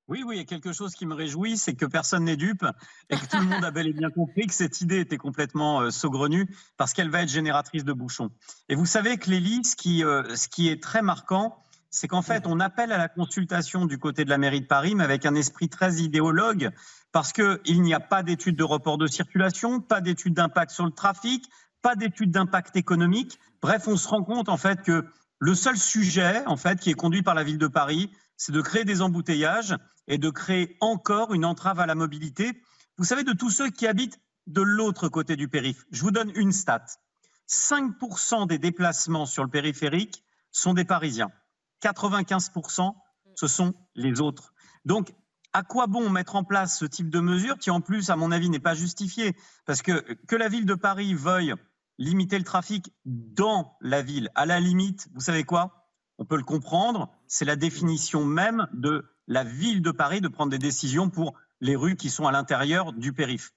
[0.10, 2.66] Oui, oui, il y a quelque chose qui me réjouit, c'est que personne n'est dupe
[3.12, 5.82] et que tout le monde a bel et bien compris que cette idée était complètement
[5.82, 8.32] euh, saugrenue parce qu'elle va être génératrice de bouchons.
[8.70, 12.24] Et vous savez que Lélie, ce qui, euh, ce qui est très marquant, c'est qu'en
[12.24, 15.28] fait, on appelle à la consultation du côté de la mairie de Paris, mais avec
[15.28, 16.72] un esprit très idéologue,
[17.12, 20.92] parce qu'il n'y a pas d'études de report de circulation, pas d'études d'impact sur le
[20.92, 21.46] trafic,
[21.82, 23.40] pas d'études d'impact économique.
[23.62, 25.06] Bref, on se rend compte en fait que
[25.40, 28.62] le seul sujet en fait qui est conduit par la ville de Paris, c'est de
[28.62, 29.76] créer des embouteillages
[30.08, 32.62] et de créer encore une entrave à la mobilité.
[32.98, 36.32] Vous savez, de tous ceux qui habitent de l'autre côté du périph', je vous donne
[36.36, 36.86] une stat.
[37.48, 41.32] 5% des déplacements sur le périphérique sont des Parisiens.
[41.82, 42.94] 95%,
[43.36, 44.54] ce sont les autres.
[44.86, 45.14] Donc,
[45.54, 48.32] à quoi bon mettre en place ce type de mesure qui, en plus, à mon
[48.32, 49.36] avis, n'est pas justifié?
[49.66, 51.56] Parce que que la ville de Paris veuille
[52.00, 55.86] limiter le trafic dans la ville, à la limite, vous savez quoi?
[56.18, 60.50] On peut le comprendre, c'est la définition même de la ville de Paris de prendre
[60.50, 63.52] des décisions pour les rues qui sont à l'intérieur du périph.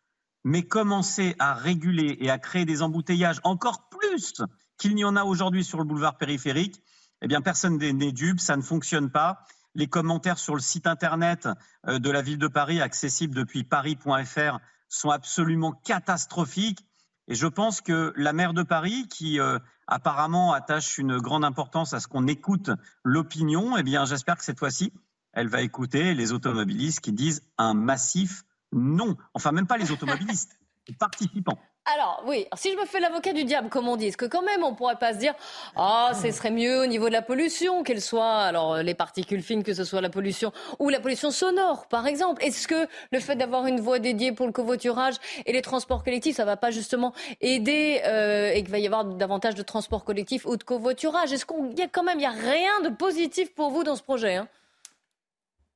[0.44, 4.42] Mais commencer à réguler et à créer des embouteillages encore plus
[4.76, 6.82] qu'il n'y en a aujourd'hui sur le boulevard périphérique,
[7.22, 9.44] eh bien personne n'est dupe, ça ne fonctionne pas.
[9.76, 11.48] Les commentaires sur le site internet
[11.86, 16.84] euh, de la ville de Paris, accessible depuis paris.fr, sont absolument catastrophiques.
[17.28, 21.92] Et je pense que la maire de Paris, qui euh, apparemment attache une grande importance
[21.92, 22.70] à ce qu'on écoute
[23.04, 24.92] l'opinion, eh bien j'espère que cette fois-ci,
[25.32, 29.16] elle va écouter les automobilistes qui disent un massif non.
[29.34, 30.58] Enfin, même pas les automobilistes,
[30.88, 31.58] les participants.
[31.84, 34.42] Alors oui, si je me fais l'avocat du diable, comme on dit, est-ce que quand
[34.42, 35.34] même on pourrait pas se dire,
[35.74, 39.64] ah, ce serait mieux au niveau de la pollution, qu'elle soit, alors les particules fines,
[39.64, 42.40] que ce soit la pollution ou la pollution sonore, par exemple?
[42.44, 46.36] Est-ce que le fait d'avoir une voie dédiée pour le covoiturage et les transports collectifs,
[46.36, 50.46] ça va pas justement aider euh, et qu'il va y avoir davantage de transports collectifs
[50.46, 51.32] ou de covoiturage?
[51.32, 54.48] Est-ce qu'il y a quand même, rien de positif pour vous dans ce projet hein?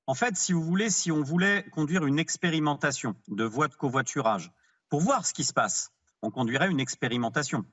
[0.06, 4.52] En fait, si vous voulez, si on voulait conduire une expérimentation de voies de covoiturage
[4.88, 5.90] pour voir ce qui se passe,
[6.22, 7.64] on conduirait une expérimentation.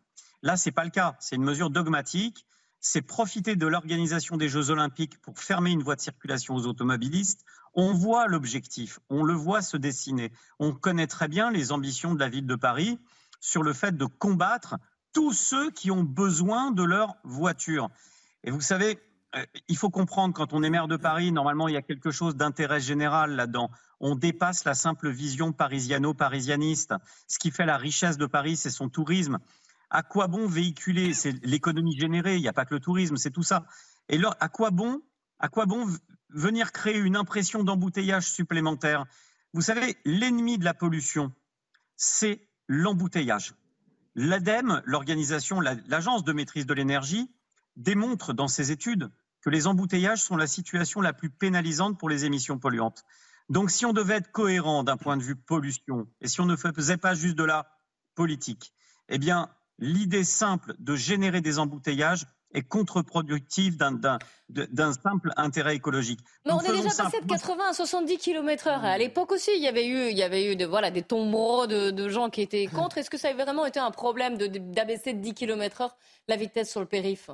[0.41, 1.15] Là, ce n'est pas le cas.
[1.19, 2.45] C'est une mesure dogmatique.
[2.79, 7.45] C'est profiter de l'organisation des Jeux Olympiques pour fermer une voie de circulation aux automobilistes.
[7.73, 10.34] On voit l'objectif, on le voit se dessiner.
[10.60, 12.99] On connaît très bien les ambitions de la ville de Paris
[13.39, 14.75] sur le fait de combattre
[15.13, 17.89] tous ceux qui ont besoin de leur voiture.
[18.43, 18.99] Et vous savez,
[19.67, 22.36] il faut comprendre, quand on est maire de Paris, normalement, il y a quelque chose
[22.36, 23.69] d'intérêt général là-dedans
[24.06, 26.93] on dépasse la simple vision parisiano-parisianiste.
[27.26, 29.39] Ce qui fait la richesse de Paris, c'est son tourisme.
[29.89, 31.13] À quoi bon véhiculer?
[31.13, 33.65] C'est l'économie générée, il n'y a pas que le tourisme, c'est tout ça.
[34.10, 35.02] Et là, à quoi bon
[35.39, 35.88] à quoi bon
[36.30, 39.06] venir créer une impression d'embouteillage supplémentaire?
[39.54, 41.32] Vous savez, l'ennemi de la pollution,
[41.96, 43.54] c'est l'embouteillage.
[44.15, 47.32] L'ADEME, l'organisation, l'agence de maîtrise de l'énergie,
[47.78, 49.10] démontre dans ses études
[49.43, 53.03] que les embouteillages sont la situation la plus pénalisante pour les émissions polluantes.
[53.49, 56.56] Donc si on devait être cohérent d'un point de vue pollution, et si on ne
[56.56, 57.67] faisait pas juste de la
[58.15, 58.73] politique,
[59.10, 66.19] eh bien, l'idée simple de générer des embouteillages est contre-productive d'un simple intérêt écologique.
[66.45, 68.69] Mais on est déjà passé de 80 à 70 km/h.
[68.69, 71.67] À l'époque aussi, il y avait eu, il y avait eu de, voilà, des tombereaux
[71.67, 72.99] de, de gens qui étaient contre.
[72.99, 75.89] Est-ce que ça avait vraiment été un problème d'abaisser de, de 10 km/h
[76.27, 77.32] la vitesse sur le périph'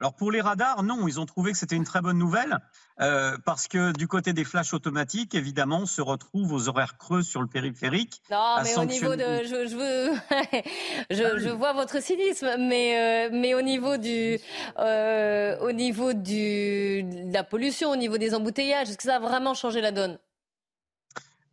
[0.00, 2.58] alors pour les radars, non, ils ont trouvé que c'était une très bonne nouvelle
[3.00, 7.22] euh, parce que du côté des flashs automatiques, évidemment, on se retrouve aux horaires creux
[7.22, 8.20] sur le périphérique.
[8.30, 10.62] Non, mais au niveau de, je, je, veux...
[11.10, 14.38] je, je, vois votre cynisme, mais euh, mais au niveau du,
[14.78, 19.20] euh, au niveau du, de la pollution, au niveau des embouteillages, est-ce que ça a
[19.20, 20.18] vraiment changé la donne?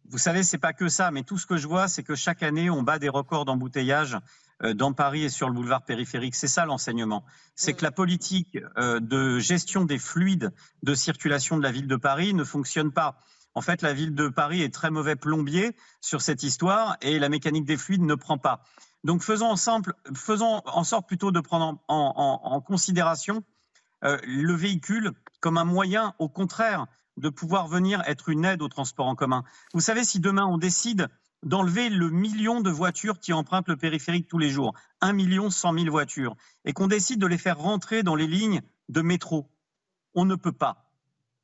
[0.10, 2.44] Vous savez, c'est pas que ça, mais tout ce que je vois, c'est que chaque
[2.44, 4.18] année, on bat des records d'embouteillage
[4.72, 6.36] dans Paris et sur le boulevard périphérique.
[6.36, 7.26] C'est ça l'enseignement.
[7.56, 11.96] C'est que la politique euh, de gestion des fluides de circulation de la ville de
[11.98, 13.18] Paris ne fonctionne pas.
[13.56, 17.30] En fait, la ville de Paris est très mauvais plombier sur cette histoire et la
[17.30, 18.64] mécanique des fluides ne prend pas.
[19.04, 19.82] Donc faisons en,
[20.16, 23.44] faisons en sorte plutôt de prendre en, considération
[24.04, 28.70] euh, le véhicule comme un moyen, au contraire, de pouvoir venir être une aide au
[28.70, 29.44] transport en commun.
[29.74, 31.10] Vous savez, si demain on décide
[31.44, 35.74] d'enlever le million de voitures qui empruntent le périphérique tous les jours, un million cent
[35.74, 39.50] mille voitures, et qu'on décide de les faire rentrer dans les lignes de métro.
[40.16, 40.90] On ne peut pas.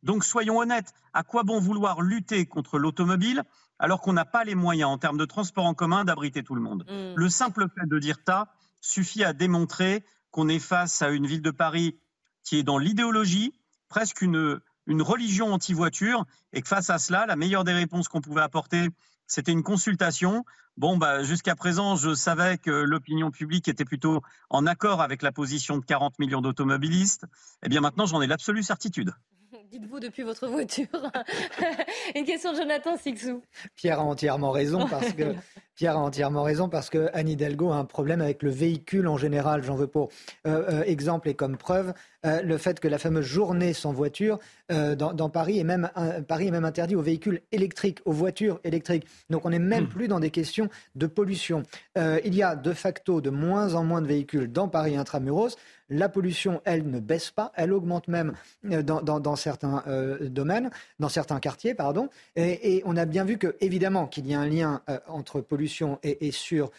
[0.03, 3.43] Donc soyons honnêtes, à quoi bon vouloir lutter contre l'automobile
[3.79, 6.62] alors qu'on n'a pas les moyens en termes de transport en commun d'abriter tout le
[6.62, 6.85] monde?
[6.89, 7.15] Mm.
[7.15, 11.41] Le simple fait de dire ça suffit à démontrer qu'on est face à une ville
[11.41, 11.97] de Paris
[12.43, 13.53] qui est dans l'idéologie,
[13.89, 18.21] presque une, une religion anti-voiture, et que face à cela, la meilleure des réponses qu'on
[18.21, 18.88] pouvait apporter,
[19.29, 20.43] c'était une consultation.
[20.75, 25.31] Bon, bah, jusqu'à présent, je savais que l'opinion publique était plutôt en accord avec la
[25.31, 27.25] position de 40 millions d'automobilistes.
[27.63, 29.13] Eh bien, maintenant, j'en ai l'absolue certitude.
[29.71, 30.87] Dites-vous depuis votre voiture.
[32.15, 33.43] Une question de Jonathan Sixou.
[33.75, 35.35] Pierre a entièrement raison parce que
[35.79, 39.15] Pierre a entièrement raison parce que Anne Hidalgo a un problème avec le véhicule en
[39.15, 39.63] général.
[39.63, 40.09] J'en veux pour
[40.45, 41.93] euh, euh, exemple et comme preuve
[42.25, 44.39] euh, le fait que la fameuse journée sans voiture
[44.69, 45.89] dans, Paris est même
[46.27, 49.07] Paris est même interdit aux véhicules électriques, aux voitures électriques.
[49.31, 49.89] Donc on n'est même hmm.
[49.89, 51.63] plus dans des questions de pollution.
[51.95, 55.57] il y a de facto de moins en moins de véhicules dans Paris intramuros.
[55.91, 59.83] La pollution, elle, ne baisse pas, elle augmente même dans, certains
[60.21, 62.09] domaines, dans certains quartiers, pardon.
[62.35, 65.68] Et, et, on a bien vu que, évidemment, qu'il y a un lien entre pollution
[66.03, 66.71] et, sur euh, euh,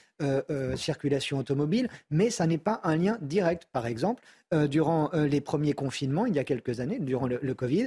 [0.76, 3.66] circulation automobile, mais ça n'est pas un lien direct.
[3.72, 7.86] Par exemple, euh, durant les premiers confinements, il y a quelques années, durant le, Covid,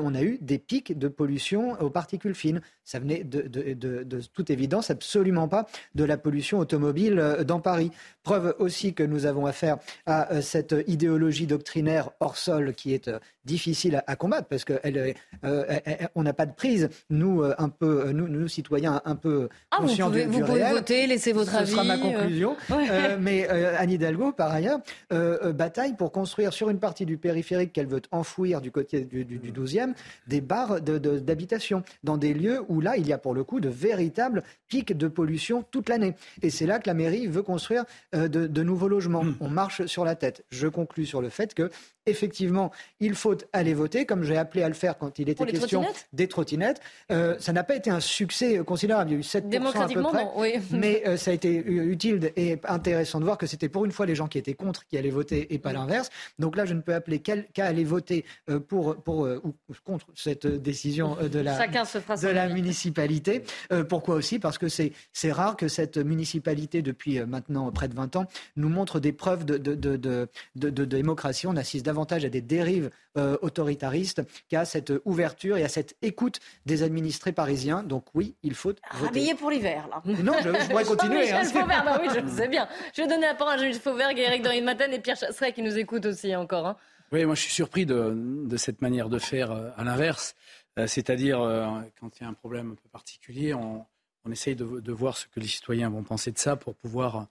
[0.00, 2.60] on a eu des pics de pollution aux particules fines.
[2.84, 7.92] Ça venait de, de, toute évidence absolument pas de la pollution automobile dans Paris.
[8.24, 13.08] Preuve aussi que nous avons affaire à cette idéologie doctrinaire hors sol qui est
[13.44, 16.88] difficile à, combattre parce qu'on n'a pas de prise.
[17.10, 21.06] Nous, un peu, nous, citoyens, un peu ah, conscients vous pouvez, du, vous pouvez voter,
[21.06, 21.70] laisser votre avis.
[21.70, 21.98] Ce sera ma euh.
[21.98, 22.56] conclusion.
[22.92, 27.72] Euh, mais euh, Anne Hidalgo, par ailleurs, bataille pour construire sur une partie du périphérique
[27.72, 29.94] qu'elle veut enfouir du côté du, 12e
[30.26, 33.68] des barres d'habitation dans des lieux où là, il y a pour le coup de
[33.68, 36.14] véritables pics de pollution toute l'année.
[36.42, 39.24] Et c'est là que la mairie veut construire de, nouveaux logements.
[39.24, 39.36] Hmm.
[39.40, 40.44] On marche sur la tête.
[40.50, 41.70] Je conclus sur le fait que
[42.06, 45.84] effectivement, il faut aller voter, comme j'ai appelé à le faire quand il était question
[46.12, 46.80] des trottinettes.
[47.08, 49.10] ça n'a pas été un succès considérable.
[49.10, 50.26] Il y a eu 7% à peu près.
[50.36, 50.54] oui.
[50.72, 54.14] Mais ça a été utile et intéressant de voir que c'était pour une fois les
[54.14, 56.10] gens qui étaient contre qui allaient voter et pas l'inverse.
[56.38, 60.06] Donc là, je ne peux appeler qu'à aller voter euh, pour, pour euh, ou contre
[60.14, 63.42] cette décision euh, de la, de la municipalité.
[63.88, 64.38] pourquoi aussi?
[64.38, 69.00] Parce que c'est rare que cette municipalité, depuis maintenant près de 20 ans, nous montre
[69.00, 71.46] des preuves de, de, de, de démocratie.
[71.46, 76.82] On assiste davantage à des dérives autoritaristes qu'à cette ouverture et à cette écoute des
[76.82, 77.82] administrés parisiens.
[77.82, 79.08] Donc oui, il faut voter.
[79.08, 80.02] Habillé pour l'hiver, là.
[80.22, 81.30] Non, je, je pourrais continuer.
[81.30, 81.42] Hein.
[81.84, 82.68] Bah oui, je sais bien.
[82.94, 85.52] Je vais donner la parole à Jean-Michel Fauvergue et Eric Dorine Matin et Pierre Chasseret
[85.52, 86.66] qui nous écoutent aussi encore.
[86.66, 86.76] Hein.
[87.12, 90.34] Oui, moi je suis surpris de, de cette manière de faire euh, à l'inverse.
[90.78, 91.66] Euh, c'est-à-dire, euh,
[92.00, 93.84] quand il y a un problème un peu particulier, on,
[94.24, 97.26] on essaye de, de, voir ce que les citoyens vont penser de ça pour pouvoir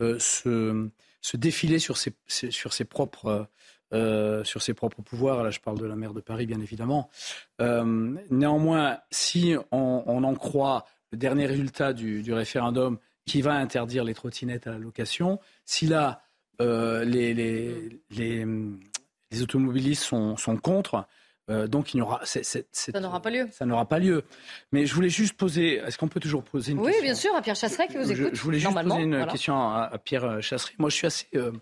[0.00, 0.88] se,
[1.20, 3.48] se, défiler sur ses, sur ses propres.
[3.92, 5.42] Sur ses propres pouvoirs.
[5.42, 7.10] Là, je parle de la maire de Paris, bien évidemment.
[7.58, 12.98] néanmoins, si on, on, en croit le dernier résultat du, du référendum
[13.28, 15.38] qui va interdire les trottinettes à la location.
[15.64, 16.22] Si là,
[16.60, 18.44] euh, les, les, les,
[19.30, 21.06] les, automobilistes sont, sont contre,
[21.50, 22.20] euh, donc il n'y aura.
[22.24, 23.48] ça n'aura pas lieu.
[23.52, 24.24] Ça n'aura pas lieu.
[24.72, 25.76] Mais je voulais juste poser.
[25.76, 27.00] Est-ce qu'on peut toujours poser une oui, question?
[27.00, 28.30] Oui, bien sûr, à Pierre Chasseret qui vous écoute.
[28.32, 30.74] Je, voulais juste poser une question à, Pierre Chasseret.
[30.78, 31.26] Moi, je suis assez.
[31.36, 31.52] Euh,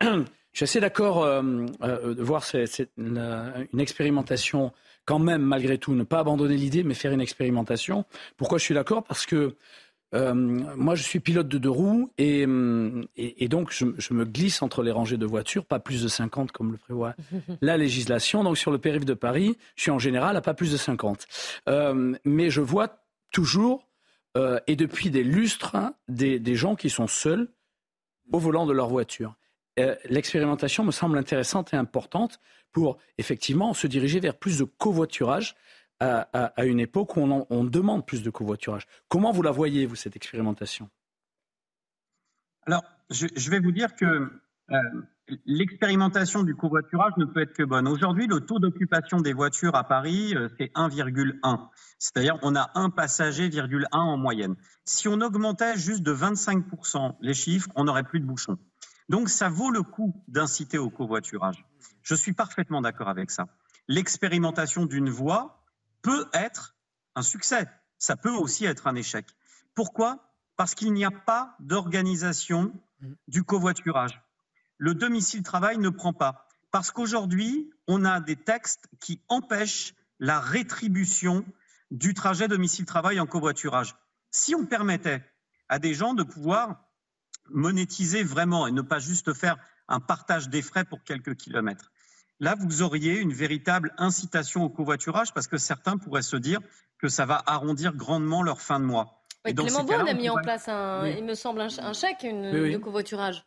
[0.52, 2.44] je suis assez d'accord de voir
[2.96, 4.72] une, expérimentation
[5.04, 8.04] quand même, malgré tout, ne pas abandonner l'idée, mais faire une expérimentation.
[8.36, 9.04] Pourquoi je suis d'accord?
[9.04, 9.56] Parce que
[10.14, 12.46] euh, moi, je suis pilote de deux roues et,
[13.16, 16.72] et, donc je, me glisse entre les rangées de voitures, pas plus de 50 comme
[16.72, 17.14] le prévoit
[17.60, 18.42] la législation.
[18.42, 21.26] Donc sur le périph' de Paris, je suis en général à pas plus de 50.
[21.68, 23.86] Euh, mais je vois toujours,
[24.36, 27.48] euh, et depuis des lustres, hein, des, des, gens qui sont seuls
[28.32, 29.34] au volant de leur voiture.
[29.76, 32.40] L'expérimentation me semble intéressante et importante
[32.72, 35.56] pour effectivement se diriger vers plus de covoiturage
[36.00, 38.86] à, une époque où on, demande plus de covoiturage.
[39.08, 40.88] Comment vous la voyez, vous, cette expérimentation?
[42.66, 44.30] Alors, je, vais vous dire que
[44.70, 44.78] euh,
[45.44, 47.86] l'expérimentation du covoiturage ne peut être que bonne.
[47.88, 51.68] Aujourd'hui, le taux d'occupation des voitures à Paris, euh, c'est 1,1.
[51.98, 54.56] C'est-à-dire on a un passager, 1 en moyenne.
[54.84, 58.58] Si on augmentait juste de 25% les chiffres, on n'aurait plus de bouchons.
[59.10, 61.66] Donc ça vaut le coup d'inciter au covoiturage.
[62.02, 63.48] Je suis parfaitement d'accord avec ça.
[63.88, 65.64] L'expérimentation d'une voie,
[66.02, 66.76] peut être
[67.16, 67.68] un succès.
[67.98, 69.26] Ça peut aussi être un échec.
[69.74, 70.32] Pourquoi?
[70.56, 72.72] Parce qu'il n'y a pas d'organisation
[73.26, 74.22] du covoiturage.
[74.78, 76.46] Le domicile travail ne prend pas.
[76.70, 81.44] Parce qu'aujourd'hui, on a des textes qui empêchent la rétribution
[81.90, 83.96] du trajet domicile-travail en covoiturage.
[84.30, 85.24] Si on permettait
[85.68, 86.89] à des gens de pouvoir
[87.52, 89.56] monétiser vraiment et ne pas juste faire
[89.88, 91.90] un partage des frais pour quelques kilomètres,
[92.38, 96.60] là, vous auriez une véritable incitation au covoiturage parce que certains pourraient se dire
[96.98, 99.22] que ça va arrondir grandement leur fin de mois.
[99.44, 103.44] Oui, Clément Beaune a mis en place, un, il me semble, un, chèque de covoiturage.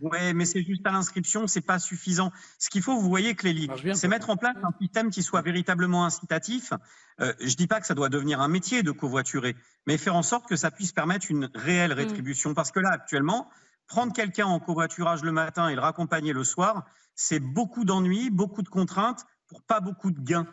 [0.00, 2.32] Oui, mais c'est juste à l'inscription, c'est pas suffisant.
[2.58, 6.04] Ce qu'il faut, vous voyez, Clélie, c'est mettre en place un système qui soit véritablement
[6.04, 6.72] incitatif.
[7.20, 9.54] Euh, je dis pas que ça doit devenir un métier de covoiturer,
[9.86, 11.94] mais faire en sorte que ça puisse permettre une réelle mm.
[11.94, 12.54] rétribution.
[12.54, 13.48] Parce que là, actuellement,
[13.86, 18.62] prendre quelqu'un en covoiturage le matin et le raccompagner le soir, c'est beaucoup d'ennuis, beaucoup
[18.62, 20.48] de contraintes pour pas beaucoup de gains.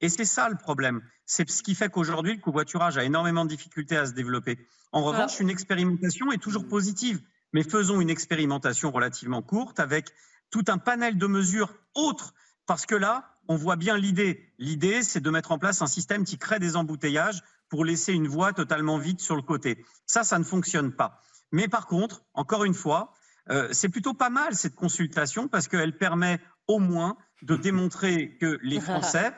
[0.00, 1.02] Et c'est ça le problème.
[1.26, 4.58] C'est ce qui fait qu'aujourd'hui, le covoiturage a énormément de difficultés à se développer.
[4.92, 7.20] En revanche, une expérimentation est toujours positive.
[7.52, 10.10] Mais faisons une expérimentation relativement courte avec
[10.50, 12.34] tout un panel de mesures autres.
[12.66, 14.52] Parce que là, on voit bien l'idée.
[14.58, 18.28] L'idée, c'est de mettre en place un système qui crée des embouteillages pour laisser une
[18.28, 19.84] voie totalement vide sur le côté.
[20.06, 21.20] Ça, ça ne fonctionne pas.
[21.52, 23.12] Mais par contre, encore une fois,
[23.50, 28.58] euh, c'est plutôt pas mal cette consultation parce qu'elle permet au moins de démontrer que
[28.62, 29.32] les Français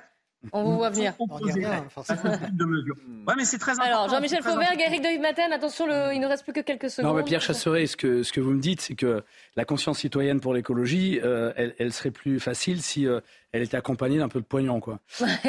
[0.52, 1.14] on vous voit venir.
[1.18, 2.96] de mesures.
[3.26, 3.90] Ouais, mais c'est très important.
[3.90, 7.10] Alors, Jean-Michel Fauvert, Eric de Maten, attention, il ne reste plus que quelques secondes.
[7.10, 9.22] Non, mais Pierre Chasseret, ce que, ce que vous me dites, c'est que
[9.56, 13.20] la conscience citoyenne pour l'écologie, euh, elle, serait plus facile si euh,
[13.52, 14.98] elle était accompagnée d'un peu de poignant, quoi.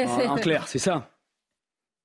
[0.06, 1.10] en clair, c'est ça.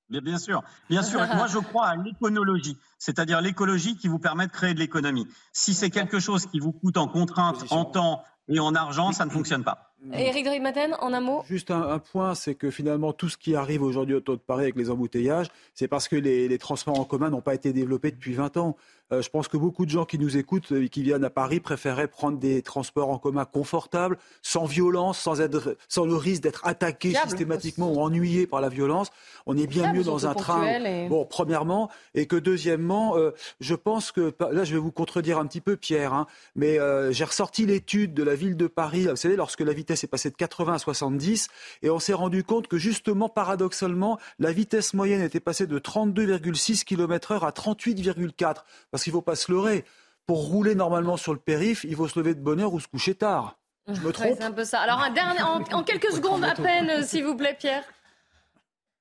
[0.08, 1.20] Bien sûr, bien sûr.
[1.36, 5.28] Moi, je crois à l'éconologie, c'est-à-dire l'écologie qui vous permet de créer de l'économie.
[5.52, 9.24] Si c'est quelque chose qui vous coûte en contrainte, en temps et en argent, ça
[9.24, 9.89] ne fonctionne pas.
[10.12, 13.82] Éric Maten, en un mot Juste un, point, c'est que finalement, tout ce qui arrive
[13.82, 17.30] aujourd'hui autour de Paris avec les embouteillages, c'est parce que les, les transports en commun
[17.30, 18.76] n'ont pas été développés depuis 20 ans.
[19.12, 21.60] Euh, je pense que beaucoup de gens qui nous écoutent et qui viennent à Paris
[21.60, 26.66] préféraient prendre des transports en commun confortables, sans violence, sans, être, sans le risque d'être
[26.66, 29.10] attaqué systématiquement ou ennuyé par la violence.
[29.46, 30.78] On est bien mieux dans un train.
[31.08, 35.46] Bon, premièrement, et que deuxièmement, euh, je pense que là, je vais vous contredire un
[35.46, 39.06] petit peu, Pierre, hein, mais euh, j'ai ressorti l'étude de la ville de Paris.
[39.06, 41.48] Vous savez, lorsque la vitesse est passée de 80 à 70,
[41.82, 46.84] et on s'est rendu compte que justement, paradoxalement, la vitesse moyenne était passée de 32,6
[46.84, 48.64] km/h à 38,4.
[48.90, 49.84] Parce qu'il ne faut pas se leurrer.
[50.26, 52.86] Pour rouler normalement sur le périph', il faut se lever de bonne heure ou se
[52.86, 53.58] coucher tard.
[53.88, 54.80] Je me trompe C'est un peu ça.
[54.80, 57.82] Alors, un dernier, en quelques secondes à peine, s'il vous plaît, Pierre.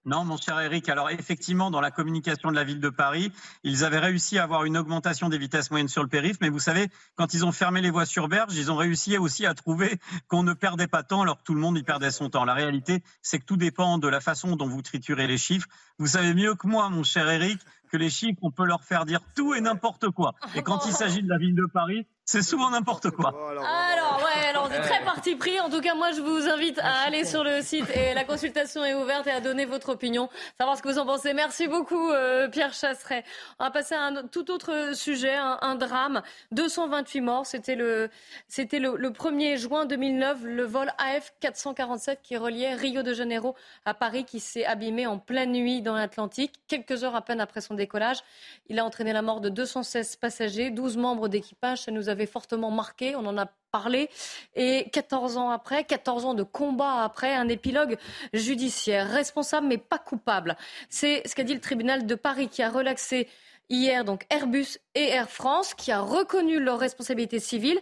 [0.06, 0.88] Non, mon cher Eric.
[0.88, 3.34] Alors effectivement, dans la communication de la ville de Paris,
[3.64, 6.60] ils avaient réussi à avoir une augmentation des vitesses moyennes sur le périph', mais vous
[6.60, 10.00] savez, quand ils ont fermé les voies sur berge, ils ont réussi aussi à trouver
[10.28, 12.46] qu'on ne perdait pas de temps alors que tout le monde y perdait son temps.
[12.46, 15.68] La réalité, c'est que tout dépend de la façon dont vous triturez les chiffres.
[15.98, 17.60] Vous savez mieux que moi, mon cher Eric,
[17.92, 20.34] que les chiffres, on peut leur faire dire tout et n'importe quoi.
[20.56, 23.30] Et quand il s'agit de la ville de Paris, c'est souvent n'importe quoi.
[23.30, 25.60] Alors, ouais, alors c'est très parti pris.
[25.60, 28.86] En tout cas, moi, je vous invite à aller sur le site et la consultation
[28.86, 31.34] est ouverte et à donner votre opinion, savoir ce que vous en pensez.
[31.34, 33.24] Merci beaucoup, euh, Pierre Chasseret.
[33.58, 36.22] On va passer à un tout autre sujet, un, drame.
[36.52, 38.12] 228 morts, c'était le,
[38.48, 43.56] c'était le, le 1er juin 2009, le vol AF 447 qui reliait Rio de Janeiro
[43.86, 47.62] à Paris, qui s'est abîmé en pleine nuit dans l'Atlantique, quelques heures à peine après
[47.62, 48.20] son décollage.
[48.68, 51.82] Il a entraîné la mort de 216 passagers, 12 membres d'équipage.
[51.82, 54.10] Ça nous avait fortement marqué, on en a parlé.
[54.56, 57.98] Et 14 ans après, 14 ans de combat après, un épilogue
[58.34, 60.58] judiciaire, responsable mais pas coupable.
[60.90, 63.28] C'est ce qu'a dit le tribunal de Paris qui a relaxé
[63.70, 67.80] hier donc Airbus et Air France, qui a reconnu leur responsabilité civile,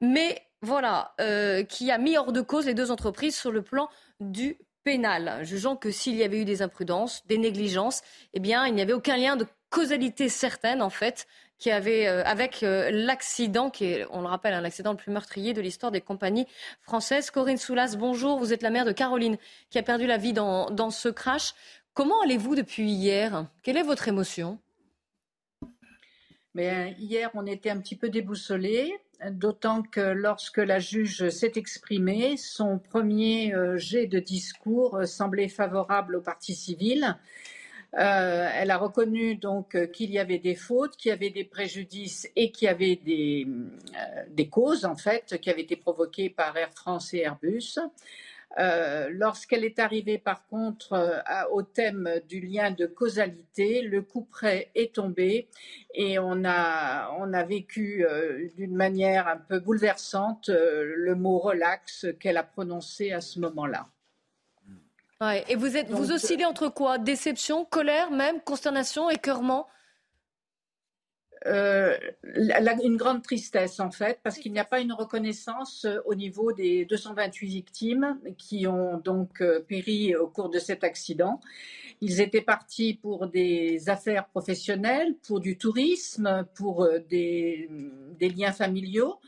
[0.00, 3.88] mais voilà, euh, qui a mis hors de cause les deux entreprises sur le plan
[4.20, 8.02] du pénal, jugeant que s'il y avait eu des imprudences, des négligences,
[8.34, 11.26] eh bien, il n'y avait aucun lien de causalité certaine, en fait,
[11.58, 15.10] qui avait, euh, avec euh, l'accident, qui est, on le rappelle, un accident le plus
[15.10, 16.46] meurtrier de l'histoire des compagnies
[16.80, 17.32] françaises.
[17.32, 18.38] Corinne Soulas, bonjour.
[18.38, 19.36] Vous êtes la mère de Caroline,
[19.70, 21.54] qui a perdu la vie dans, ce crash.
[21.92, 23.46] Comment allez-vous depuis hier?
[23.64, 24.58] Quelle est votre émotion?
[26.54, 28.96] Mais hier, on était un petit peu déboussolés,
[29.28, 36.14] d'autant que lorsque la juge s'est exprimée, son premier euh, jet de discours semblait favorable
[36.14, 37.16] aux partis civils.
[37.98, 42.28] Euh, elle a reconnu donc qu'il y avait des fautes, qu'il y avait des préjudices
[42.34, 43.46] et qu'il y avait des,
[44.30, 47.78] des, causes en fait qui avaient été provoquées par Air France et Airbus.
[48.58, 51.20] Euh, lorsqu'elle est arrivée par contre euh,
[51.50, 55.48] au thème du lien de causalité, le coup près est tombé
[55.92, 62.06] et on a, on a vécu euh, d'une manière un peu bouleversante le mot relax
[62.20, 63.88] qu'elle a prononcé à ce moment-là.
[65.32, 66.98] Et vous, êtes, vous oscillez entre quoi?
[66.98, 69.66] Déception, colère même, consternation, écœurement?
[71.46, 71.98] Euh,
[72.82, 76.52] une grande tristesse en fait, parce qu'il n'y a pas une reconnaissance euh, au niveau
[76.52, 81.40] des 228 victimes qui ont donc euh, péri au cours de cet accident.
[82.00, 87.68] Ils étaient partis pour des affaires professionnelles, pour du tourisme, pour des,
[88.18, 89.20] des liens familiaux.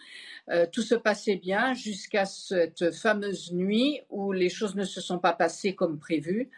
[0.50, 5.18] Euh, tout se passait bien jusqu'à cette fameuse nuit où les choses ne se sont
[5.18, 6.50] pas passées comme prévu.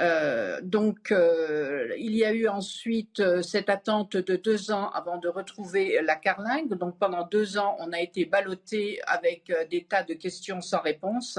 [0.00, 5.28] Euh, donc, euh, il y a eu ensuite cette attente de deux ans avant de
[5.28, 6.74] retrouver la carlingue.
[6.74, 11.38] Donc, pendant deux ans, on a été ballotté avec des tas de questions sans réponse.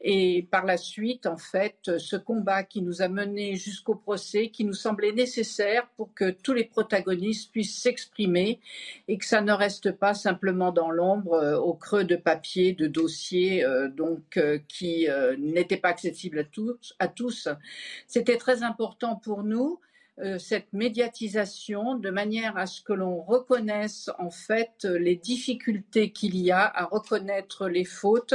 [0.00, 4.64] Et par la suite, en fait, ce combat qui nous a menés jusqu'au procès, qui
[4.64, 8.60] nous semblait nécessaire pour que tous les protagonistes puissent s'exprimer
[9.08, 12.86] et que ça ne reste pas simplement dans l'ombre euh, au creux de papier, de
[12.86, 15.06] dossiers, euh, donc euh, qui
[15.38, 16.94] n'étaient pas accessibles à tous.
[16.98, 17.48] À tous.
[18.06, 19.78] C'était très important pour nous
[20.18, 26.36] euh, cette médiatisation de manière à ce que l'on reconnaisse en fait les difficultés qu'il
[26.36, 28.34] y a à reconnaître les fautes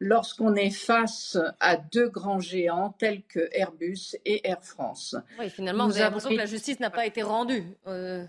[0.00, 5.14] lorsqu'on est face à deux grands géants tels que Airbus et Air France.
[5.38, 7.64] Oui, finalement, vous avez l'impression que la justice n'a pas été rendue.
[7.86, 8.24] Euh.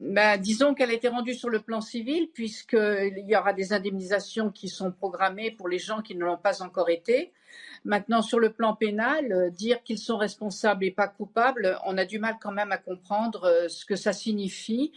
[0.00, 4.50] Ben, disons qu'elle a été rendue sur le plan civil, puisqu'il y aura des indemnisations
[4.50, 7.32] qui sont programmées pour les gens qui ne l'ont pas encore été.
[7.84, 12.04] Maintenant, sur le plan pénal, euh, dire qu'ils sont responsables et pas coupables, on a
[12.04, 14.92] du mal quand même à comprendre euh, ce que ça signifie,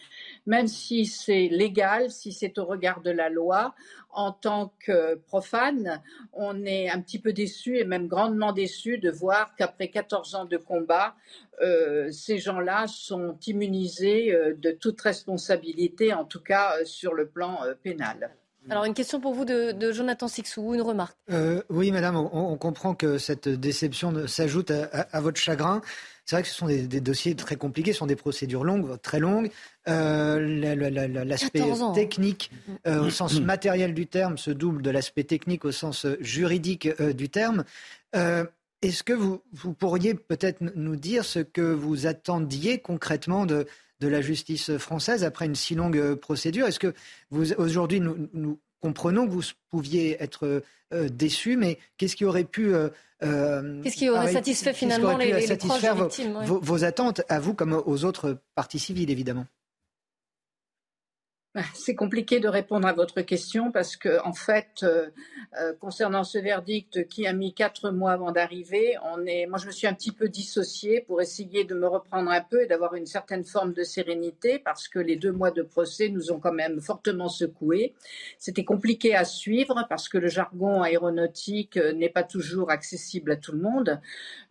[0.46, 3.74] même si c'est légal, si c'est au regard de la loi.
[4.10, 6.02] En tant que profane,
[6.34, 10.46] on est un petit peu déçu et même grandement déçu de voir qu'après 14 ans
[10.46, 11.16] de combat,
[11.62, 18.36] euh, ces gens-là sont immunisés de toute responsabilité, en tout cas sur le plan pénal.
[18.70, 21.18] Alors une question pour vous de, Jonathan Sixou, une remarque.
[21.32, 25.82] Euh, oui, madame, on, comprend que cette déception s'ajoute à, votre chagrin.
[26.26, 29.20] C'est vrai que ce sont des, dossiers très compliqués, ce sont des procédures longues, très
[29.20, 29.52] longues.
[29.90, 30.40] Euh,
[31.26, 32.52] l'aspect technique
[32.88, 37.30] euh, au sens matériel du terme se double de l'aspect technique au sens juridique du
[37.30, 37.66] terme.
[38.14, 43.66] Est-ce que vous, vous pourriez peut-être nous dire ce que vous attendiez concrètement de,
[44.00, 46.68] de la justice française après une si longue euh, procédure.
[46.68, 46.94] Est-ce que
[47.30, 50.64] vous aujourd'hui nous, comprenons que vous pouviez être
[50.94, 52.90] euh, déçu, mais qu'est-ce qui aurait pu euh,
[53.82, 58.04] qu'est-ce qui aurait satisfait finalement les, les, proches victimes, vos, attentes à vous comme aux
[58.04, 59.46] autres parties civiles évidemment?
[61.76, 65.10] C'est compliqué de répondre à votre question parce que, en fait, euh,
[65.62, 69.68] euh, concernant ce verdict qui a mis quatre mois avant d'arriver, on est, moi, je
[69.68, 72.96] me suis un petit peu dissociée pour essayer de me reprendre un peu et d'avoir
[72.96, 76.54] une certaine forme de sérénité parce que les deux mois de procès nous ont quand
[76.54, 77.94] même fortement secoués.
[78.40, 83.36] C'était compliqué à suivre parce que le jargon aéronautique euh, n'est pas toujours accessible à
[83.36, 84.02] tout le monde.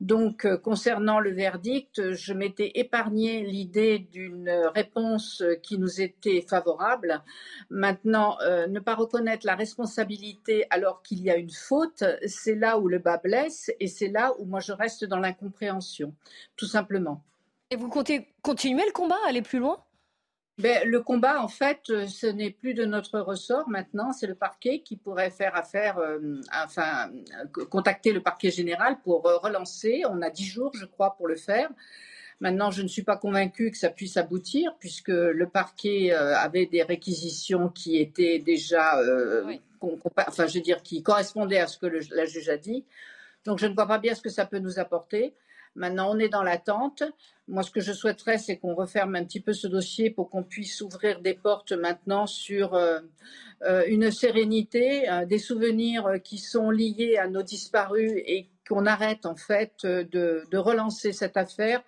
[0.01, 6.92] Donc, concernant le verdict, je m'étais épargné l'idée d'une réponse qui nous était favorable
[7.71, 12.79] Maintenant, euh, ne pas reconnaître la responsabilité alors qu'il y a une faute, c'est là
[12.79, 16.15] où le bas blesse et c'est là où moi je reste dans l'incompréhension,
[16.57, 17.23] tout simplement.
[17.71, 19.83] Et vous comptez continuer le combat, aller plus loin?
[20.59, 24.13] Ben, le combat, en fait, euh, ce n'est plus de notre ressort maintenant.
[24.13, 27.11] C'est le parquet qui pourrait faire affaire, euh, enfin,
[27.71, 30.03] contacter le parquet général pour relancer.
[30.11, 31.71] On a dix jours, je crois, pour le faire.
[32.43, 36.67] Maintenant, je ne suis pas convaincue que ça puisse aboutir puisque le parquet euh, avait
[36.67, 39.55] des réquisitions qui étaient déjà, euh,
[40.27, 42.85] enfin, je veux dire, qui correspondaient à ce que la juge a dit.
[43.45, 45.35] Donc, je ne vois pas bien ce que ça peut nous apporter.
[45.77, 47.05] Maintenant, on est dans l'attente.
[47.47, 50.43] Moi, ce que je souhaiterais, c'est qu'on referme un petit peu ce dossier pour qu'on
[50.43, 52.99] puisse ouvrir des portes maintenant sur euh,
[53.87, 59.85] une sérénité, des souvenirs qui sont liés à nos disparus et qu'on arrête en fait
[59.85, 61.83] de, de, relancer cette affaire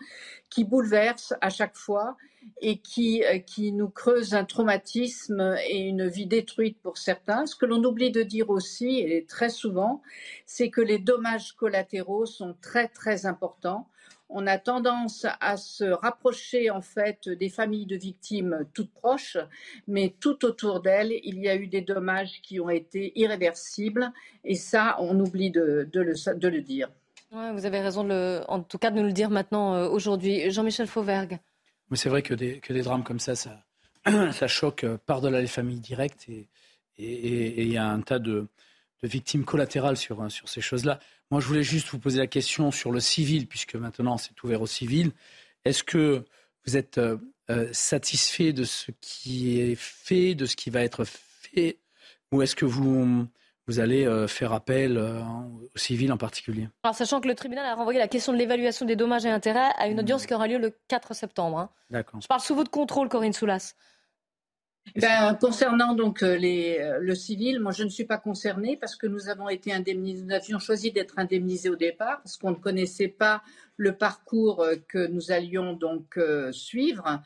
[0.50, 2.16] qui bouleverse à chaque fois
[2.60, 7.46] et qui, qui nous creuse un traumatisme et une vie détruite pour certains.
[7.46, 10.02] Ce que l'on oublie de dire aussi, et très souvent,
[10.46, 13.88] c'est que les dommages collatéraux sont très très importants
[14.28, 19.36] on a tendance à se rapprocher en fait des familles de victimes toutes proches,
[19.86, 24.12] mais tout autour d'elles, il y a eu des dommages qui ont été irréversibles,
[24.44, 26.90] et ça, on oublie de, le, dire.
[27.30, 28.08] vous avez raison,
[28.48, 30.50] en tout cas, de nous le dire maintenant, euh, aujourd'hui.
[30.50, 31.38] Jean-Michel Fauvergue.
[31.90, 33.34] Mais c'est vrai que des, drames comme ça,
[34.32, 36.48] ça, choque euh, par-delà les familles directes, et
[36.96, 38.48] il y a un tas de,
[39.02, 40.98] victimes collatérales sur ces choses-là.
[41.35, 44.62] Moi, je voulais juste vous poser la question sur le civil, puisque maintenant c'est ouvert
[44.62, 45.11] au civil.
[45.64, 46.24] Est-ce que
[46.64, 47.16] vous êtes euh,
[47.51, 51.80] euh, satisfait de ce qui est fait, de ce qui va être fait,
[52.30, 53.26] ou est-ce que vous,
[53.66, 56.68] vous allez euh, faire appel au civil en particulier?
[56.85, 59.72] Alors, sachant que le tribunal a renvoyé la question de l'évaluation des dommages et intérêts
[59.76, 61.59] à une audience qui aura lieu le 4 septembre.
[61.59, 61.70] Hein.
[61.91, 62.20] D'accord.
[62.20, 63.74] Je parle sous votre contrôle, Corinne Soulas.
[64.97, 69.09] Ben, concernant donc euh, euh, le civil, moi je ne suis pas concernée parce que
[69.09, 73.09] nous avons été indemnisés, nous avions choisi d'être indemnisés au départ parce qu'on ne connaissait
[73.09, 73.43] pas
[73.76, 76.18] le parcours euh, que nous allions donc
[76.53, 77.22] suivre.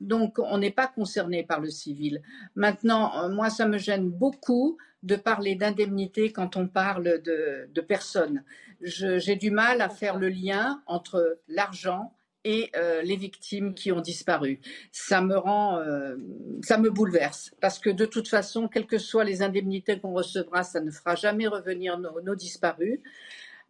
[0.00, 2.22] Donc on n'est pas concerné par le civil.
[2.56, 8.42] Maintenant, moi ça me gêne beaucoup de parler d'indemnité quand on parle de, de personnes.
[8.80, 12.12] J'ai du mal à faire le lien entre l'argent
[12.44, 14.60] et euh, les victimes qui ont disparu.
[14.90, 16.16] Ça me rend, euh,
[16.62, 20.62] ça me bouleverse parce que de toute façon, quelles que soient les indemnités qu'on recevra,
[20.62, 22.98] ça ne fera jamais revenir nos, disparus.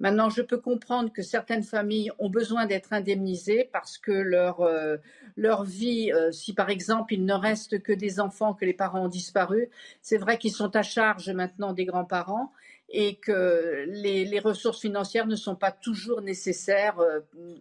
[0.01, 4.97] Maintenant, je peux comprendre que certaines familles ont besoin d'être indemnisées parce que leur, euh,
[5.37, 9.09] leur vie, si par exemple il ne reste que des enfants que les parents ont
[9.09, 9.69] disparu,
[10.01, 12.53] c'est vrai qu'ils sont à charge maintenant des grands-parents
[12.95, 17.21] et que les, ressources financières ne sont pas toujours nécessaires euh,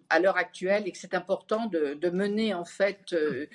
[0.10, 3.46] à l'heure actuelle et que c'est important de, mener en fait euh,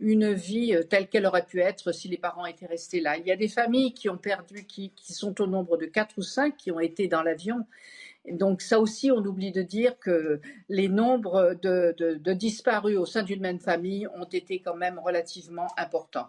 [0.00, 3.18] une vie euh, telle qu'elle aurait pu être si les parents étaient restés là.
[3.18, 6.22] Il y a des familles qui ont perdu, qui, sont au nombre de quatre ou
[6.22, 7.66] cinq, qui ont été dans l'avion.
[8.30, 13.42] Donc ça aussi, on oublie de dire que les nombres de disparus au sein d'une
[13.42, 16.28] même famille ont été quand même relativement importants.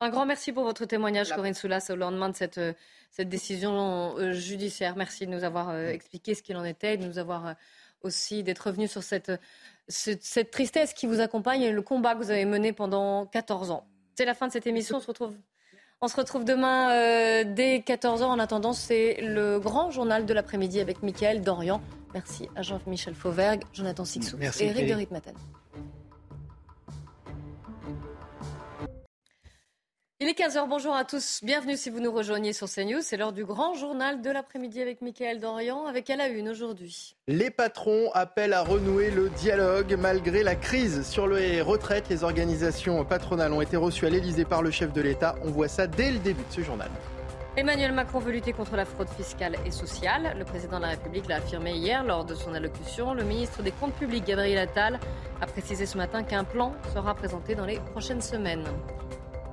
[0.00, 2.72] Un grand merci pour votre témoignage, Corinne Soulas, au lendemain de cette, euh,
[3.10, 4.96] cette décision euh, judiciaire.
[4.96, 7.54] Merci de nous avoir euh, expliqué ce qu'il en était, de nous avoir
[8.02, 9.32] aussi d'être revenu sur cette,
[9.88, 13.86] cette tristesse qui vous accompagne et le combat que vous avez mené pendant 14 ans.
[14.14, 14.98] C'est la fin de cette émission.
[14.98, 15.34] On se retrouve,
[16.02, 16.88] on se retrouve demain
[17.44, 18.24] dès 14h.
[18.24, 21.80] En attendant, c'est le grand journal de l'après-midi avec Mickaël Dorian.
[22.12, 25.34] Merci à Jean-Michel Fauvergue, Jonathan Sixou et Eric de Ritmaten.
[30.24, 31.40] Il est 15h, bonjour à tous.
[31.42, 33.02] Bienvenue si vous nous rejoignez sur CNews.
[33.02, 37.14] C'est l'heure du grand journal de l'après-midi avec Mickaël Dorian, avec à la une aujourd'hui.
[37.28, 42.08] Les patrons appellent à renouer le dialogue malgré la crise sur les retraites.
[42.08, 45.34] Les organisations patronales ont été reçues à l'Elysée par le chef de l'État.
[45.42, 46.88] On voit ça dès le début de ce journal.
[47.58, 50.36] Emmanuel Macron veut lutter contre la fraude fiscale et sociale.
[50.38, 53.12] Le président de la République l'a affirmé hier lors de son allocution.
[53.12, 55.00] Le ministre des Comptes publics, Gabriel Attal,
[55.42, 58.64] a précisé ce matin qu'un plan sera présenté dans les prochaines semaines.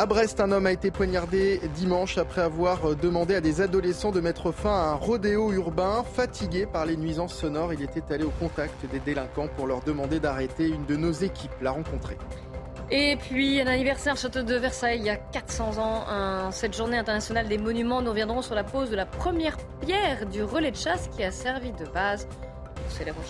[0.01, 4.19] À Brest, un homme a été poignardé dimanche après avoir demandé à des adolescents de
[4.19, 6.03] mettre fin à un rodéo urbain.
[6.15, 10.19] Fatigué par les nuisances sonores, il était allé au contact des délinquants pour leur demander
[10.19, 10.69] d'arrêter.
[10.69, 12.17] Une de nos équipes l'a rencontré.
[12.89, 16.49] Et puis, un anniversaire château de Versailles il y a 400 ans.
[16.49, 20.41] cette journée internationale des monuments, nous reviendrons sur la pose de la première pierre du
[20.41, 22.27] relais de chasse qui a servi de base
[22.73, 23.21] pour célébrer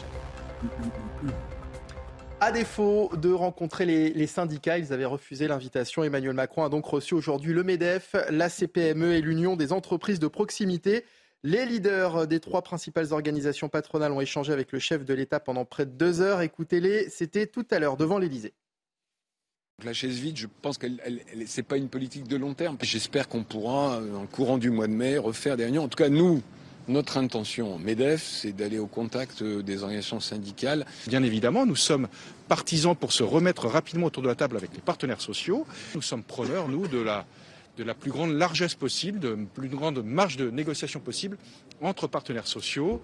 [2.42, 6.04] à défaut de rencontrer les, syndicats, ils avaient refusé l'invitation.
[6.04, 10.28] Emmanuel Macron a donc reçu aujourd'hui le MEDEF, la CPME et l'Union des entreprises de
[10.28, 11.06] proximité.
[11.44, 15.66] Les leaders des trois principales organisations patronales ont échangé avec le chef de l'État pendant
[15.66, 16.42] près de deux heures.
[16.42, 18.54] Écoutez-les, c'était tout à l'heure devant l'Élysée.
[19.84, 22.76] La chaise vide, je pense que ce n'est pas une politique de long terme.
[22.82, 25.84] J'espère qu'on pourra, en courant du mois de mai, refaire des réunions.
[25.84, 26.42] En tout cas, nous,
[26.88, 30.86] notre intention, MEDEF, c'est d'aller au contact des organisations syndicales.
[31.08, 32.08] Bien évidemment, nous sommes
[32.48, 35.66] partisans pour se remettre rapidement autour de la table avec les partenaires sociaux.
[35.96, 37.26] Nous sommes preneurs, nous, de la,
[37.78, 41.38] de la plus grande largesse possible, de la plus grande marge de négociation possible
[41.82, 43.02] entre partenaires sociaux.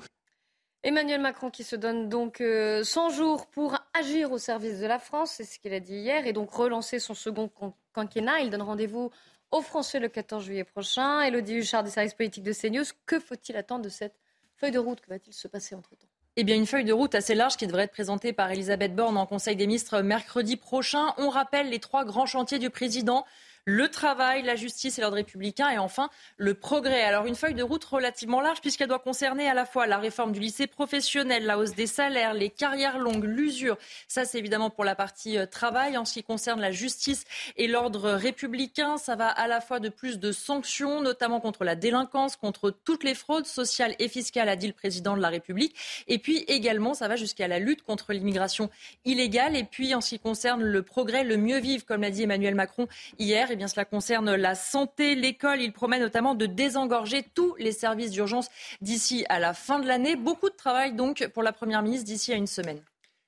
[0.83, 4.99] Emmanuel Macron qui se donne donc 100 euh, jours pour agir au service de la
[4.99, 7.49] France, c'est ce qu'il a dit hier, et donc relancer son second
[7.93, 8.41] quinquennat.
[8.41, 9.11] Il donne rendez-vous
[9.51, 11.21] aux Français le 14 juillet prochain.
[11.21, 14.15] Elodie Huchard des services politiques de CNews, que faut-il attendre de cette
[14.55, 15.01] feuille de route?
[15.01, 16.07] Que va-t-il se passer entre-temps?
[16.39, 19.17] Eh bien, une feuille de route assez large qui devrait être présentée par Elisabeth Borne
[19.17, 21.13] en Conseil des ministres mercredi prochain.
[21.17, 23.25] On rappelle les trois grands chantiers du président
[23.67, 27.03] le travail, la justice et l'ordre républicain et enfin le progrès.
[27.03, 30.31] Alors une feuille de route relativement large puisqu'elle doit concerner à la fois la réforme
[30.31, 33.77] du lycée professionnel, la hausse des salaires, les carrières longues, l'usure.
[34.07, 35.97] Ça c'est évidemment pour la partie euh, travail.
[35.97, 37.25] En ce qui concerne la justice
[37.57, 41.75] et l'ordre républicain, ça va à la fois de plus de sanctions, notamment contre la
[41.75, 45.75] délinquance, contre toutes les fraudes sociales et fiscales, a dit le président de la République.
[46.07, 48.69] Et puis également, ça va jusqu'à la lutte contre l'immigration
[49.03, 49.57] illégale.
[49.57, 52.55] Et puis en ce qui concerne le progrès, le mieux vivre, comme l'a dit Emmanuel
[52.55, 52.87] Macron
[53.19, 55.61] hier, eh bien cela concerne la santé, l'école.
[55.61, 58.49] Il promet notamment de désengorger tous les services d'urgence
[58.81, 60.15] d'ici à la fin de l'année.
[60.15, 62.79] Beaucoup de travail donc pour la Première ministre d'ici à une semaine.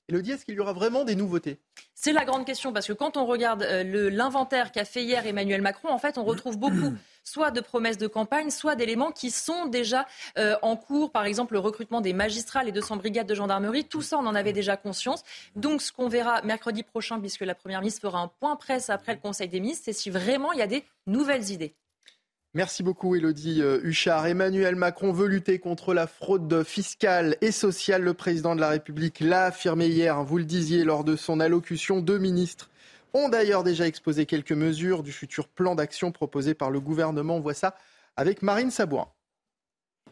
[0.10, 1.60] Elodie, est-ce qu'il y aura vraiment des nouveautés
[1.94, 5.62] C'est la grande question parce que quand on regarde euh, l'inventaire qu'a fait hier Emmanuel
[5.62, 6.94] Macron, en fait, on retrouve beaucoup
[7.24, 10.08] soit de promesses de campagne, soit d'éléments qui sont déjà
[10.40, 14.02] euh, en cours, par exemple le recrutement des magistrats, les 200 brigades de gendarmerie, tout
[14.02, 15.24] ça on en avait déjà conscience.
[15.56, 19.14] Donc ce qu'on verra mercredi prochain, puisque la Première ministre fera un point presse après
[19.14, 21.76] le Conseil des ministres, c'est si vraiment il y a des nouvelles idées.
[22.56, 24.26] Merci beaucoup Elodie euh, Huchard.
[24.26, 28.02] Emmanuel Macron veut lutter contre la fraude fiscale et sociale.
[28.02, 31.40] Le président de la République l'a affirmé hier, hein, vous le disiez, lors de son
[31.40, 32.02] allocution.
[32.02, 32.72] Deux ministres
[33.14, 37.36] ont d'ailleurs déjà exposé quelques mesures du futur plan d'action proposé par le gouvernement.
[37.36, 37.76] On voit ça
[38.18, 39.10] avec Marine Sabourin.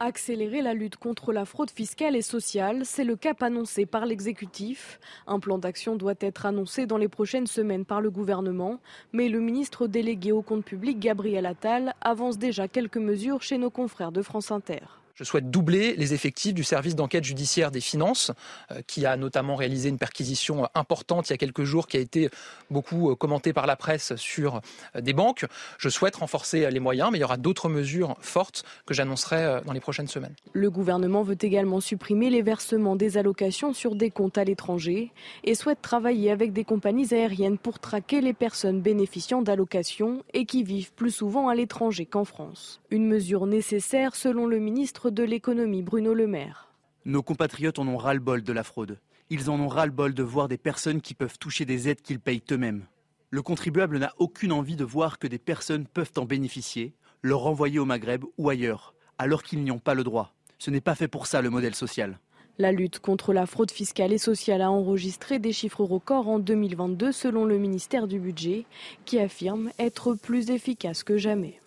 [0.00, 5.00] Accélérer la lutte contre la fraude fiscale et sociale, c'est le cap annoncé par l'exécutif.
[5.26, 8.78] Un plan d'action doit être annoncé dans les prochaines semaines par le gouvernement,
[9.12, 13.70] mais le ministre délégué au compte public, Gabriel Attal, avance déjà quelques mesures chez nos
[13.70, 14.82] confrères de France Inter.
[15.18, 18.30] Je souhaite doubler les effectifs du service d'enquête judiciaire des finances,
[18.70, 22.00] euh, qui a notamment réalisé une perquisition importante il y a quelques jours, qui a
[22.00, 22.30] été
[22.70, 24.60] beaucoup euh, commentée par la presse sur
[24.94, 25.44] euh, des banques.
[25.78, 29.72] Je souhaite renforcer les moyens, mais il y aura d'autres mesures fortes que j'annoncerai dans
[29.72, 30.34] les prochaines semaines.
[30.52, 35.10] Le gouvernement veut également supprimer les versements des allocations sur des comptes à l'étranger
[35.42, 40.62] et souhaite travailler avec des compagnies aériennes pour traquer les personnes bénéficiant d'allocations et qui
[40.62, 42.80] vivent plus souvent à l'étranger qu'en France.
[42.90, 46.68] Une mesure nécessaire selon le ministre de l'économie Bruno Le Maire.
[47.04, 48.98] Nos compatriotes en ont ras-le-bol de la fraude.
[49.30, 52.42] Ils en ont ras-le-bol de voir des personnes qui peuvent toucher des aides qu'ils payent
[52.50, 52.86] eux-mêmes.
[53.30, 57.78] Le contribuable n'a aucune envie de voir que des personnes peuvent en bénéficier, leur renvoyer
[57.78, 60.32] au Maghreb ou ailleurs, alors qu'ils n'y ont pas le droit.
[60.58, 62.18] Ce n'est pas fait pour ça le modèle social.
[62.58, 67.12] La lutte contre la fraude fiscale et sociale a enregistré des chiffres records en 2022
[67.12, 68.66] selon le ministère du Budget,
[69.04, 71.60] qui affirme être plus efficace que jamais.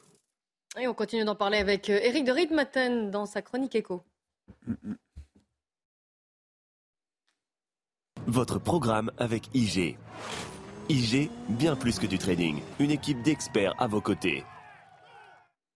[0.79, 4.03] Et on continue d'en parler avec Eric euh, de Ritmaten dans sa chronique écho.
[8.25, 9.97] Votre programme avec IG.
[10.87, 12.61] IG, bien plus que du trading.
[12.79, 14.45] Une équipe d'experts à vos côtés.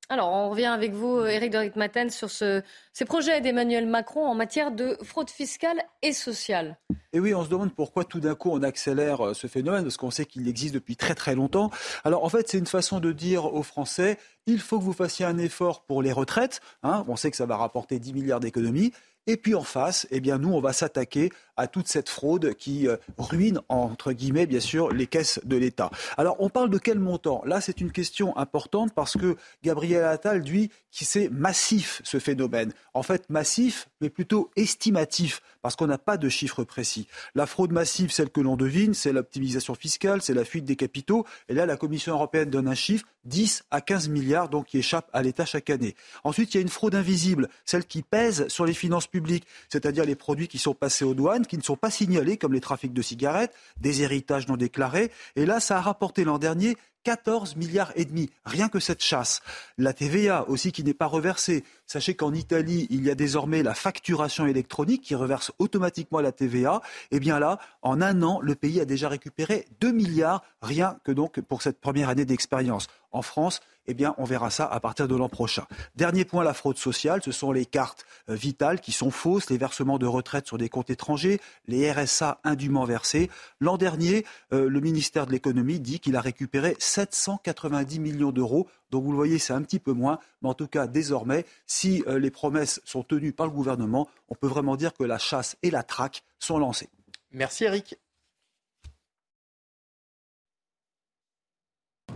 [0.10, 2.62] Alors, on revient avec vous, Eric de Ritmaten, sur ce,
[2.94, 6.78] ces projets d'Emmanuel Macron en matière de fraude fiscale et sociale.
[7.12, 9.98] Et oui, on se demande pourquoi tout d'un coup on accélère euh, ce phénomène, parce
[9.98, 11.72] qu'on sait qu'il existe depuis très très longtemps.
[12.04, 15.26] Alors en fait, c'est une façon de dire aux Français, il faut que vous fassiez
[15.26, 16.62] un effort pour les retraites.
[16.84, 17.04] Hein.
[17.08, 18.92] on sait que ça va rapporter 10 milliards d'économies.
[19.28, 22.88] Et puis en face, eh bien nous, on va s'attaquer à toute cette fraude qui
[22.88, 25.90] euh, ruine, entre guillemets, bien sûr, les caisses de l'État.
[26.18, 27.42] Alors, on parle de quel montant?
[27.46, 32.72] Là, c'est une question importante parce que Gabriel Attal, lui, qui c'est massif, ce phénomène.
[32.94, 37.08] En fait, massif, mais plutôt estimatif, parce qu'on n'a pas de chiffres précis.
[37.36, 41.26] La fraude massive, celle que l'on devine, c'est l'optimisation fiscale, c'est la fuite des capitaux.
[41.50, 45.10] Et là, la Commission européenne donne un chiffre, 10 à 15 milliards, donc qui échappent
[45.12, 45.96] à l'État chaque année.
[46.24, 50.06] Ensuite, il y a une fraude invisible, celle qui pèse sur les finances publiques, c'est-à-dire
[50.06, 52.94] les produits qui sont passés aux douanes qui ne sont pas signalés, comme les trafics
[52.94, 55.12] de cigarettes, des héritages non déclarés.
[55.36, 59.42] Et là, ça a rapporté l'an dernier 14 milliards et demi, rien que cette chasse.
[59.78, 61.64] La TVA aussi qui n'est pas reversée.
[61.86, 66.82] Sachez qu'en Italie, il y a désormais la facturation électronique qui reverse automatiquement la TVA.
[67.12, 70.98] Et eh bien là, en un an, le pays a déjà récupéré 2 milliards, rien
[71.04, 72.88] que donc pour cette première année d'expérience.
[73.12, 75.66] En France, eh bien, on verra ça à partir de l'an prochain.
[75.96, 79.58] Dernier point, la fraude sociale, ce sont les cartes euh, vitales qui sont fausses, les
[79.58, 83.30] versements de retraite sur des comptes étrangers, les RSA indûment versés.
[83.60, 88.68] L'an dernier, euh, le ministère de l'économie dit qu'il a récupéré 790 millions d'euros.
[88.90, 92.04] Donc vous le voyez, c'est un petit peu moins, mais en tout cas, désormais, si
[92.08, 95.58] euh, les promesses sont tenues par le gouvernement, on peut vraiment dire que la chasse
[95.62, 96.90] et la traque sont lancées.
[97.32, 97.98] Merci Eric.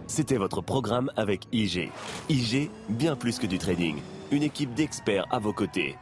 [0.08, 1.92] C'était votre programme avec IG.
[2.30, 3.98] IG, bien plus que du trading.
[4.32, 5.98] Une équipe d'experts à vos côtés.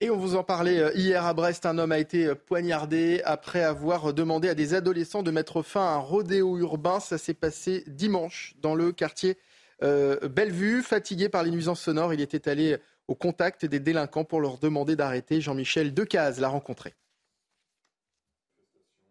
[0.00, 3.22] Et on vous en parlait euh, hier à Brest, un homme a été euh, poignardé
[3.24, 6.98] après avoir demandé à des adolescents de mettre fin à un rodéo urbain.
[6.98, 9.38] Ça s'est passé dimanche dans le quartier
[9.84, 10.82] euh, Bellevue.
[10.82, 12.76] Fatigué par les nuisances sonores, il était allé
[13.06, 15.40] au contact des délinquants pour leur demander d'arrêter.
[15.40, 16.94] Jean-Michel Decaze l'a rencontré.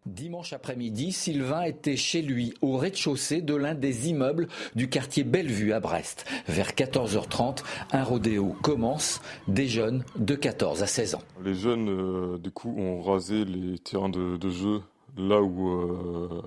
[0.05, 5.71] Dimanche après-midi, Sylvain était chez lui, au rez-de-chaussée de l'un des immeubles du quartier Bellevue
[5.71, 6.25] à Brest.
[6.47, 11.21] Vers 14h30, un rodéo commence, des jeunes de 14 à 16 ans.
[11.41, 14.81] Les jeunes, euh, du coup, ont rasé les terrains de, jeu
[15.17, 16.41] là où, euh,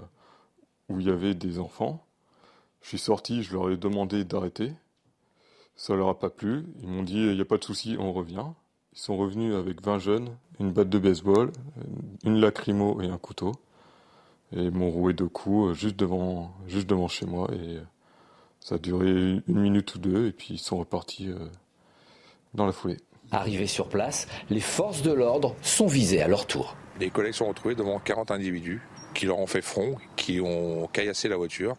[0.91, 2.05] où il y avait des enfants.
[2.83, 4.73] Je suis sorti, je leur ai demandé d'arrêter.
[5.77, 6.67] Ça leur a pas plu.
[6.83, 8.45] Ils m'ont dit, il n'y a pas de souci, on revient.
[8.93, 11.51] Ils sont revenus avec 20 jeunes, une batte de baseball,
[12.25, 13.53] une lacrymo et un couteau.
[14.53, 17.49] Et m'ont roué de coups euh, juste devant, juste devant chez moi.
[17.53, 17.83] Et euh,
[18.61, 21.49] ça a duré une minute ou deux, et puis ils sont repartis euh,
[22.55, 22.99] dans la foulée.
[23.33, 26.77] Arrivés sur place, les forces de l'ordre sont visées à leur tour.
[27.01, 28.81] Les collègues sont retrouvés devant 40 individus
[29.15, 31.75] qui leur ont fait front, qui ont caillassé la voiture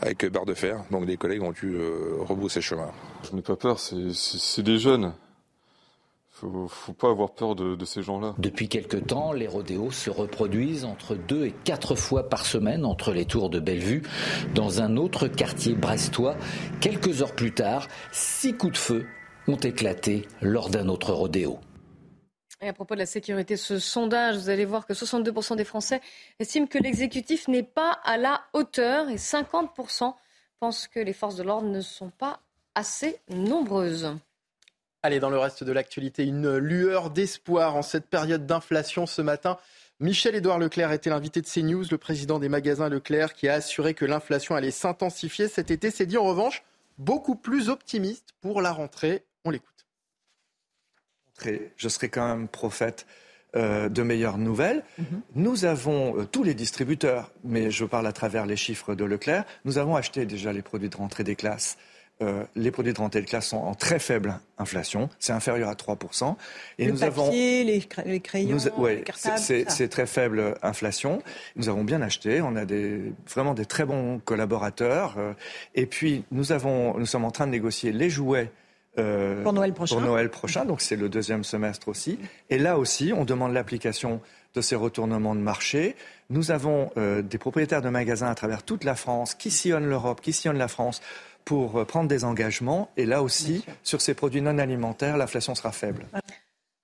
[0.00, 0.84] avec barre de fer.
[0.90, 1.76] Donc des collègues ont dû
[2.20, 2.92] rebrousser chemin.
[3.24, 5.14] Je n'ai pas peur, c'est des jeunes.
[6.34, 8.34] Faut, faut pas avoir peur de, ces gens-là.
[8.38, 13.12] Depuis quelque temps, les rodéos se reproduisent entre deux et quatre fois par semaine entre
[13.12, 14.02] les tours de Bellevue.
[14.52, 16.34] Dans un autre quartier brestois,
[16.80, 19.06] quelques heures plus tard, six coups de feu
[19.46, 21.60] ont éclaté lors d'un autre rodéo.
[22.60, 26.00] Et à propos de la sécurité, ce sondage, vous allez voir que 62% des Français
[26.40, 30.12] estiment que l'exécutif n'est pas à la hauteur et 50%
[30.58, 32.40] pensent que les forces de l'ordre ne sont pas
[32.74, 34.16] assez nombreuses.
[35.04, 39.58] Allez, dans le reste de l'actualité, une lueur d'espoir en cette période d'inflation ce matin.
[40.00, 44.06] Michel-Édouard Leclerc était l'invité de CNews, le président des magasins Leclerc, qui a assuré que
[44.06, 45.90] l'inflation allait s'intensifier cet été.
[45.90, 46.62] C'est dit en revanche
[46.96, 49.26] beaucoup plus optimiste pour la rentrée.
[49.44, 49.86] On l'écoute.
[51.76, 53.04] Je serai quand même prophète
[53.56, 54.84] euh, de meilleures nouvelles.
[54.96, 55.20] Mhm.
[55.34, 59.44] Nous avons, euh, tous les distributeurs, mais je parle à travers les chiffres de Leclerc,
[59.66, 61.76] nous avons acheté déjà les produits de rentrée des classes
[62.22, 65.74] euh, les produits de rentrée de classe sont en très faible inflation, c'est inférieur à
[65.74, 66.36] 3%.
[66.78, 68.56] Et le nous papier, avons, les, crayons,
[68.86, 71.22] les cartables, c'est très faible inflation.
[71.56, 75.16] Nous avons bien acheté, on a des, vraiment des très bons collaborateurs.
[75.18, 75.32] Euh,
[75.74, 78.52] et puis nous, avons, nous sommes en train de négocier les jouets
[78.96, 79.96] euh, pour Noël prochain.
[79.96, 82.20] Pour Noël prochain, donc c'est le deuxième semestre aussi.
[82.48, 84.20] Et là aussi, on demande l'application
[84.54, 85.96] de ces retournements de marché.
[86.30, 90.32] Nous avons des propriétaires de magasins à travers toute la France qui sillonnent l'Europe, qui
[90.32, 91.02] sillonnent la France
[91.44, 92.90] pour euh, prendre des engagements.
[92.96, 96.06] Et là aussi, sur ces produits non alimentaires, l'inflation sera faible.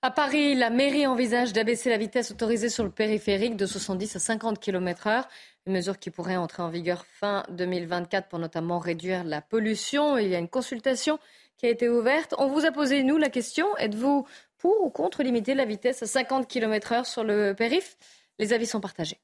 [0.02, 4.18] À Paris, la mairie envisage d'abaisser la vitesse autorisée sur le périphérique de 70 à
[4.18, 5.24] 50 km/h,
[5.66, 10.16] une mesure qui pourrait entrer en vigueur fin 2024 pour notamment réduire la pollution.
[10.16, 11.18] Il y a une consultation
[11.58, 12.34] qui a été ouverte.
[12.38, 16.06] On vous a posé, nous, la question êtes-vous pour ou contre limiter la vitesse à
[16.06, 17.98] 50 km/h sur le périph'
[18.38, 19.18] Les avis sont partagés.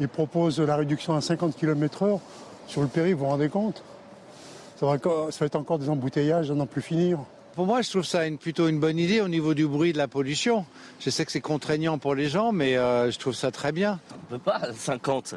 [0.00, 2.18] Il propose la réduction à 50 km/h
[2.66, 3.84] sur le périph', vous vous rendez compte?
[4.84, 7.18] Ça va, être encore des embouteillages à n'en plus finir.
[7.54, 10.08] Pour moi, je trouve ça plutôt une bonne idée au niveau du bruit de la
[10.08, 10.66] pollution.
[11.00, 14.00] Je sais que c'est contraignant pour les gens, mais euh, je trouve ça très bien.
[14.10, 15.36] On ne peut pas 50.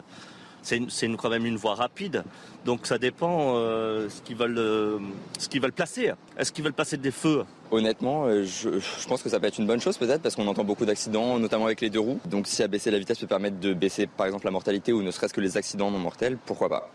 [0.63, 0.81] C'est
[1.15, 2.23] quand même une voie rapide.
[2.65, 4.97] Donc ça dépend euh, ce qu'ils veulent, euh,
[5.37, 6.11] ce qu'ils veulent placer.
[6.37, 7.45] Est-ce qu'ils veulent passer des feux?
[7.71, 10.63] Honnêtement, je, je, pense que ça peut être une bonne chose peut-être parce qu'on entend
[10.63, 12.19] beaucoup d'accidents, notamment avec les deux roues.
[12.25, 15.11] Donc si abaisser la vitesse peut permettre de baisser par exemple la mortalité ou ne
[15.11, 16.89] serait-ce que les accidents non mortels, pourquoi pas?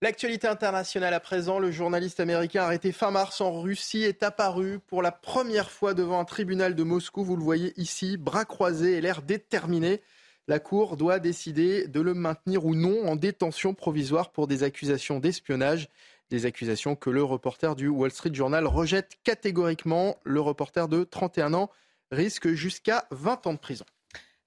[0.00, 5.02] L'actualité internationale à présent, le journaliste américain arrêté fin mars en Russie est apparu pour
[5.02, 7.24] la première fois devant un tribunal de Moscou.
[7.24, 10.00] Vous le voyez ici, bras croisés et l'air déterminé.
[10.46, 15.18] La Cour doit décider de le maintenir ou non en détention provisoire pour des accusations
[15.18, 15.88] d'espionnage.
[16.30, 20.16] Des accusations que le reporter du Wall Street Journal rejette catégoriquement.
[20.22, 21.70] Le reporter de 31 ans
[22.12, 23.84] risque jusqu'à 20 ans de prison.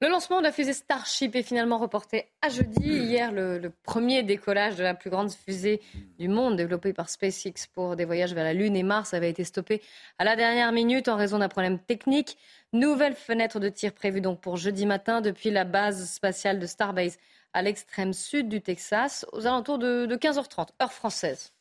[0.04, 2.88] Le lancement de la fusée Starship est finalement reporté à jeudi.
[2.88, 5.80] Hier, le, premier décollage de la plus grande fusée
[6.18, 9.43] du monde développée par SpaceX pour des voyages vers la Lune et Mars avait été
[9.43, 9.80] stoppé
[10.18, 12.36] à la dernière minute en raison d'un problème technique.
[12.74, 17.20] Nouvelle fenêtre de tir prévue donc pour jeudi matin depuis la base spatiale de Starbase
[17.54, 21.54] à l'extrême sud du Texas aux alentours de 15h30, heure française.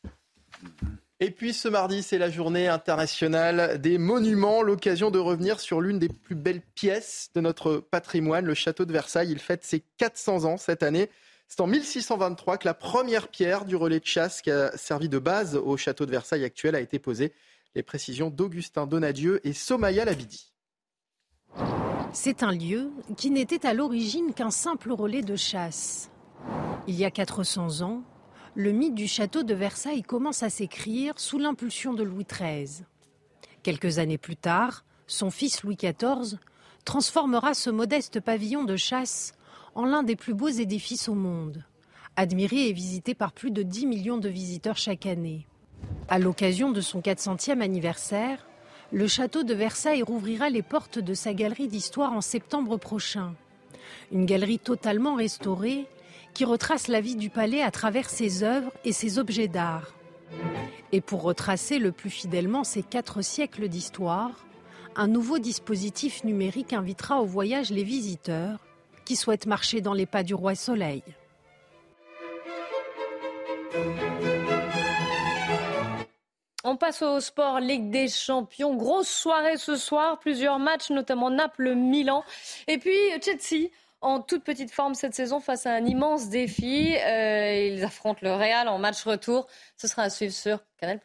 [1.23, 5.99] Et puis ce mardi, c'est la journée internationale des monuments, l'occasion de revenir sur l'une
[5.99, 9.29] des plus belles pièces de notre patrimoine, le château de Versailles.
[9.29, 11.11] Il fête ses 400 ans cette année.
[11.47, 15.19] C'est en 1623 que la première pierre du relais de chasse qui a servi de
[15.19, 17.33] base au château de Versailles actuel a été posée.
[17.75, 20.51] Les précisions d'Augustin Donadieu et Somaya Labidi.
[22.13, 26.09] C'est un lieu qui n'était à l'origine qu'un simple relais de chasse.
[26.87, 28.01] Il y a 400 ans,
[28.55, 32.83] le mythe du château de Versailles commence à s'écrire sous l'impulsion de Louis XIII.
[33.63, 36.37] Quelques années plus tard, son fils Louis XIV
[36.83, 39.33] transformera ce modeste pavillon de chasse
[39.75, 41.63] en l'un des plus beaux édifices au monde,
[42.17, 45.47] admiré et visité par plus de 10 millions de visiteurs chaque année.
[46.09, 48.45] À l'occasion de son 400e anniversaire,
[48.91, 53.33] le château de Versailles rouvrira les portes de sa galerie d'histoire en septembre prochain.
[54.11, 55.87] Une galerie totalement restaurée
[56.33, 59.93] qui retrace la vie du palais à travers ses œuvres et ses objets d'art.
[60.91, 64.45] Et pour retracer le plus fidèlement ces quatre siècles d'histoire,
[64.95, 68.59] un nouveau dispositif numérique invitera au voyage les visiteurs
[69.05, 71.03] qui souhaitent marcher dans les pas du roi Soleil.
[76.63, 78.75] On passe au sport Ligue des Champions.
[78.75, 82.23] Grosse soirée ce soir, plusieurs matchs, notamment Naples-Milan.
[82.67, 83.69] Et puis Chelsea,
[84.01, 86.95] en toute petite forme cette saison face à un immense défi.
[86.97, 89.47] Euh, ils affrontent le Real en match retour.
[89.77, 90.99] Ce sera à suivre sur Canal+.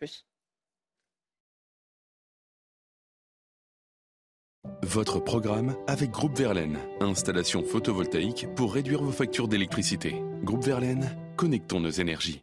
[4.82, 6.78] Votre programme avec Groupe Verlaine.
[7.00, 10.22] Installation photovoltaïque pour réduire vos factures d'électricité.
[10.42, 12.42] Groupe Verlaine, connectons nos énergies.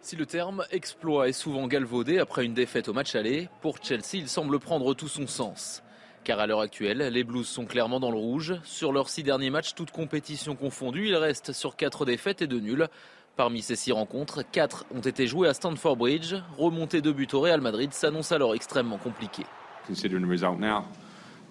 [0.00, 4.14] Si le terme exploit est souvent galvaudé après une défaite au match aller, pour Chelsea,
[4.14, 5.83] il semble prendre tout son sens.
[6.24, 8.54] Car à l'heure actuelle, les Blues sont clairement dans le rouge.
[8.64, 12.60] Sur leurs six derniers matchs, toutes compétitions confondues, ils restent sur quatre défaites et deux
[12.60, 12.88] nuls.
[13.36, 16.34] Parmi ces six rencontres, quatre ont été jouées à Stamford Bridge.
[16.56, 19.44] Remonter deux buts au Real Madrid s'annonce alors extrêmement compliqué.
[19.86, 20.86] Considering the result now,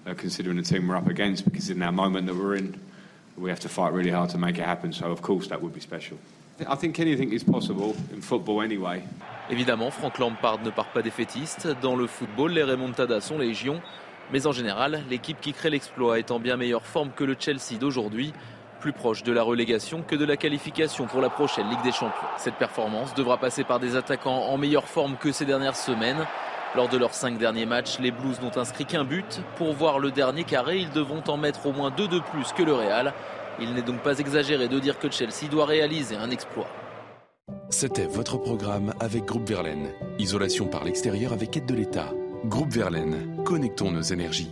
[0.07, 2.74] uh, considering the team we're up against, because in that moment that we're in,
[3.38, 4.91] we have to fight really hard to make it happen.
[4.91, 6.17] So of course that would be special.
[6.67, 9.03] I think anything is possible in football anyway.
[9.49, 11.67] Évidemment, Frank Lampard ne part pas défaitiste.
[11.82, 13.82] Dans le football, les remontadas sont légion.
[14.32, 17.78] Mais en général, l'équipe qui crée l'exploit est en bien meilleure forme que le Chelsea
[17.80, 18.34] d'aujourd'hui,
[18.80, 22.28] plus proche de la relégation que de la qualification pour la prochaine Ligue des Champions.
[22.38, 26.26] Cette performance devra passer par des attaquants en meilleure forme que ces dernières semaines.
[26.76, 29.41] Lors de leurs cinq derniers matchs, les Blues n'ont inscrit qu'un but.
[29.57, 32.63] Pour voir le dernier carré, ils devront en mettre au moins deux de plus que
[32.63, 33.13] le Real.
[33.59, 36.67] Il n'est donc pas exagéré de dire que Chelsea doit réaliser un exploit.
[37.69, 39.93] C'était votre programme avec Groupe Verlaine.
[40.19, 42.11] Isolation par l'extérieur avec aide de l'État.
[42.45, 44.51] Groupe Verlaine, connectons nos énergies.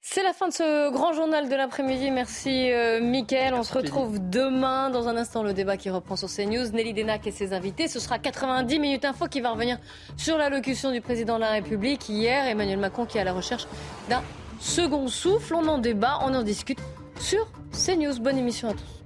[0.00, 2.10] C'est la fin de ce grand journal de l'après-midi.
[2.10, 3.54] Merci euh, Mickaël.
[3.54, 4.90] On se retrouve demain.
[4.90, 6.72] Dans un instant, le débat qui reprend sur CNews.
[6.72, 7.86] Nelly Denac et ses invités.
[7.86, 9.78] Ce sera 90 minutes info qui va revenir
[10.16, 12.44] sur l'allocution du président de la République hier.
[12.48, 13.68] Emmanuel Macron qui est à la recherche
[14.08, 14.22] d'un
[14.58, 15.54] second souffle.
[15.54, 16.80] On en débat, on en discute
[17.20, 18.18] sur CNews.
[18.18, 19.01] Bonne émission à tous.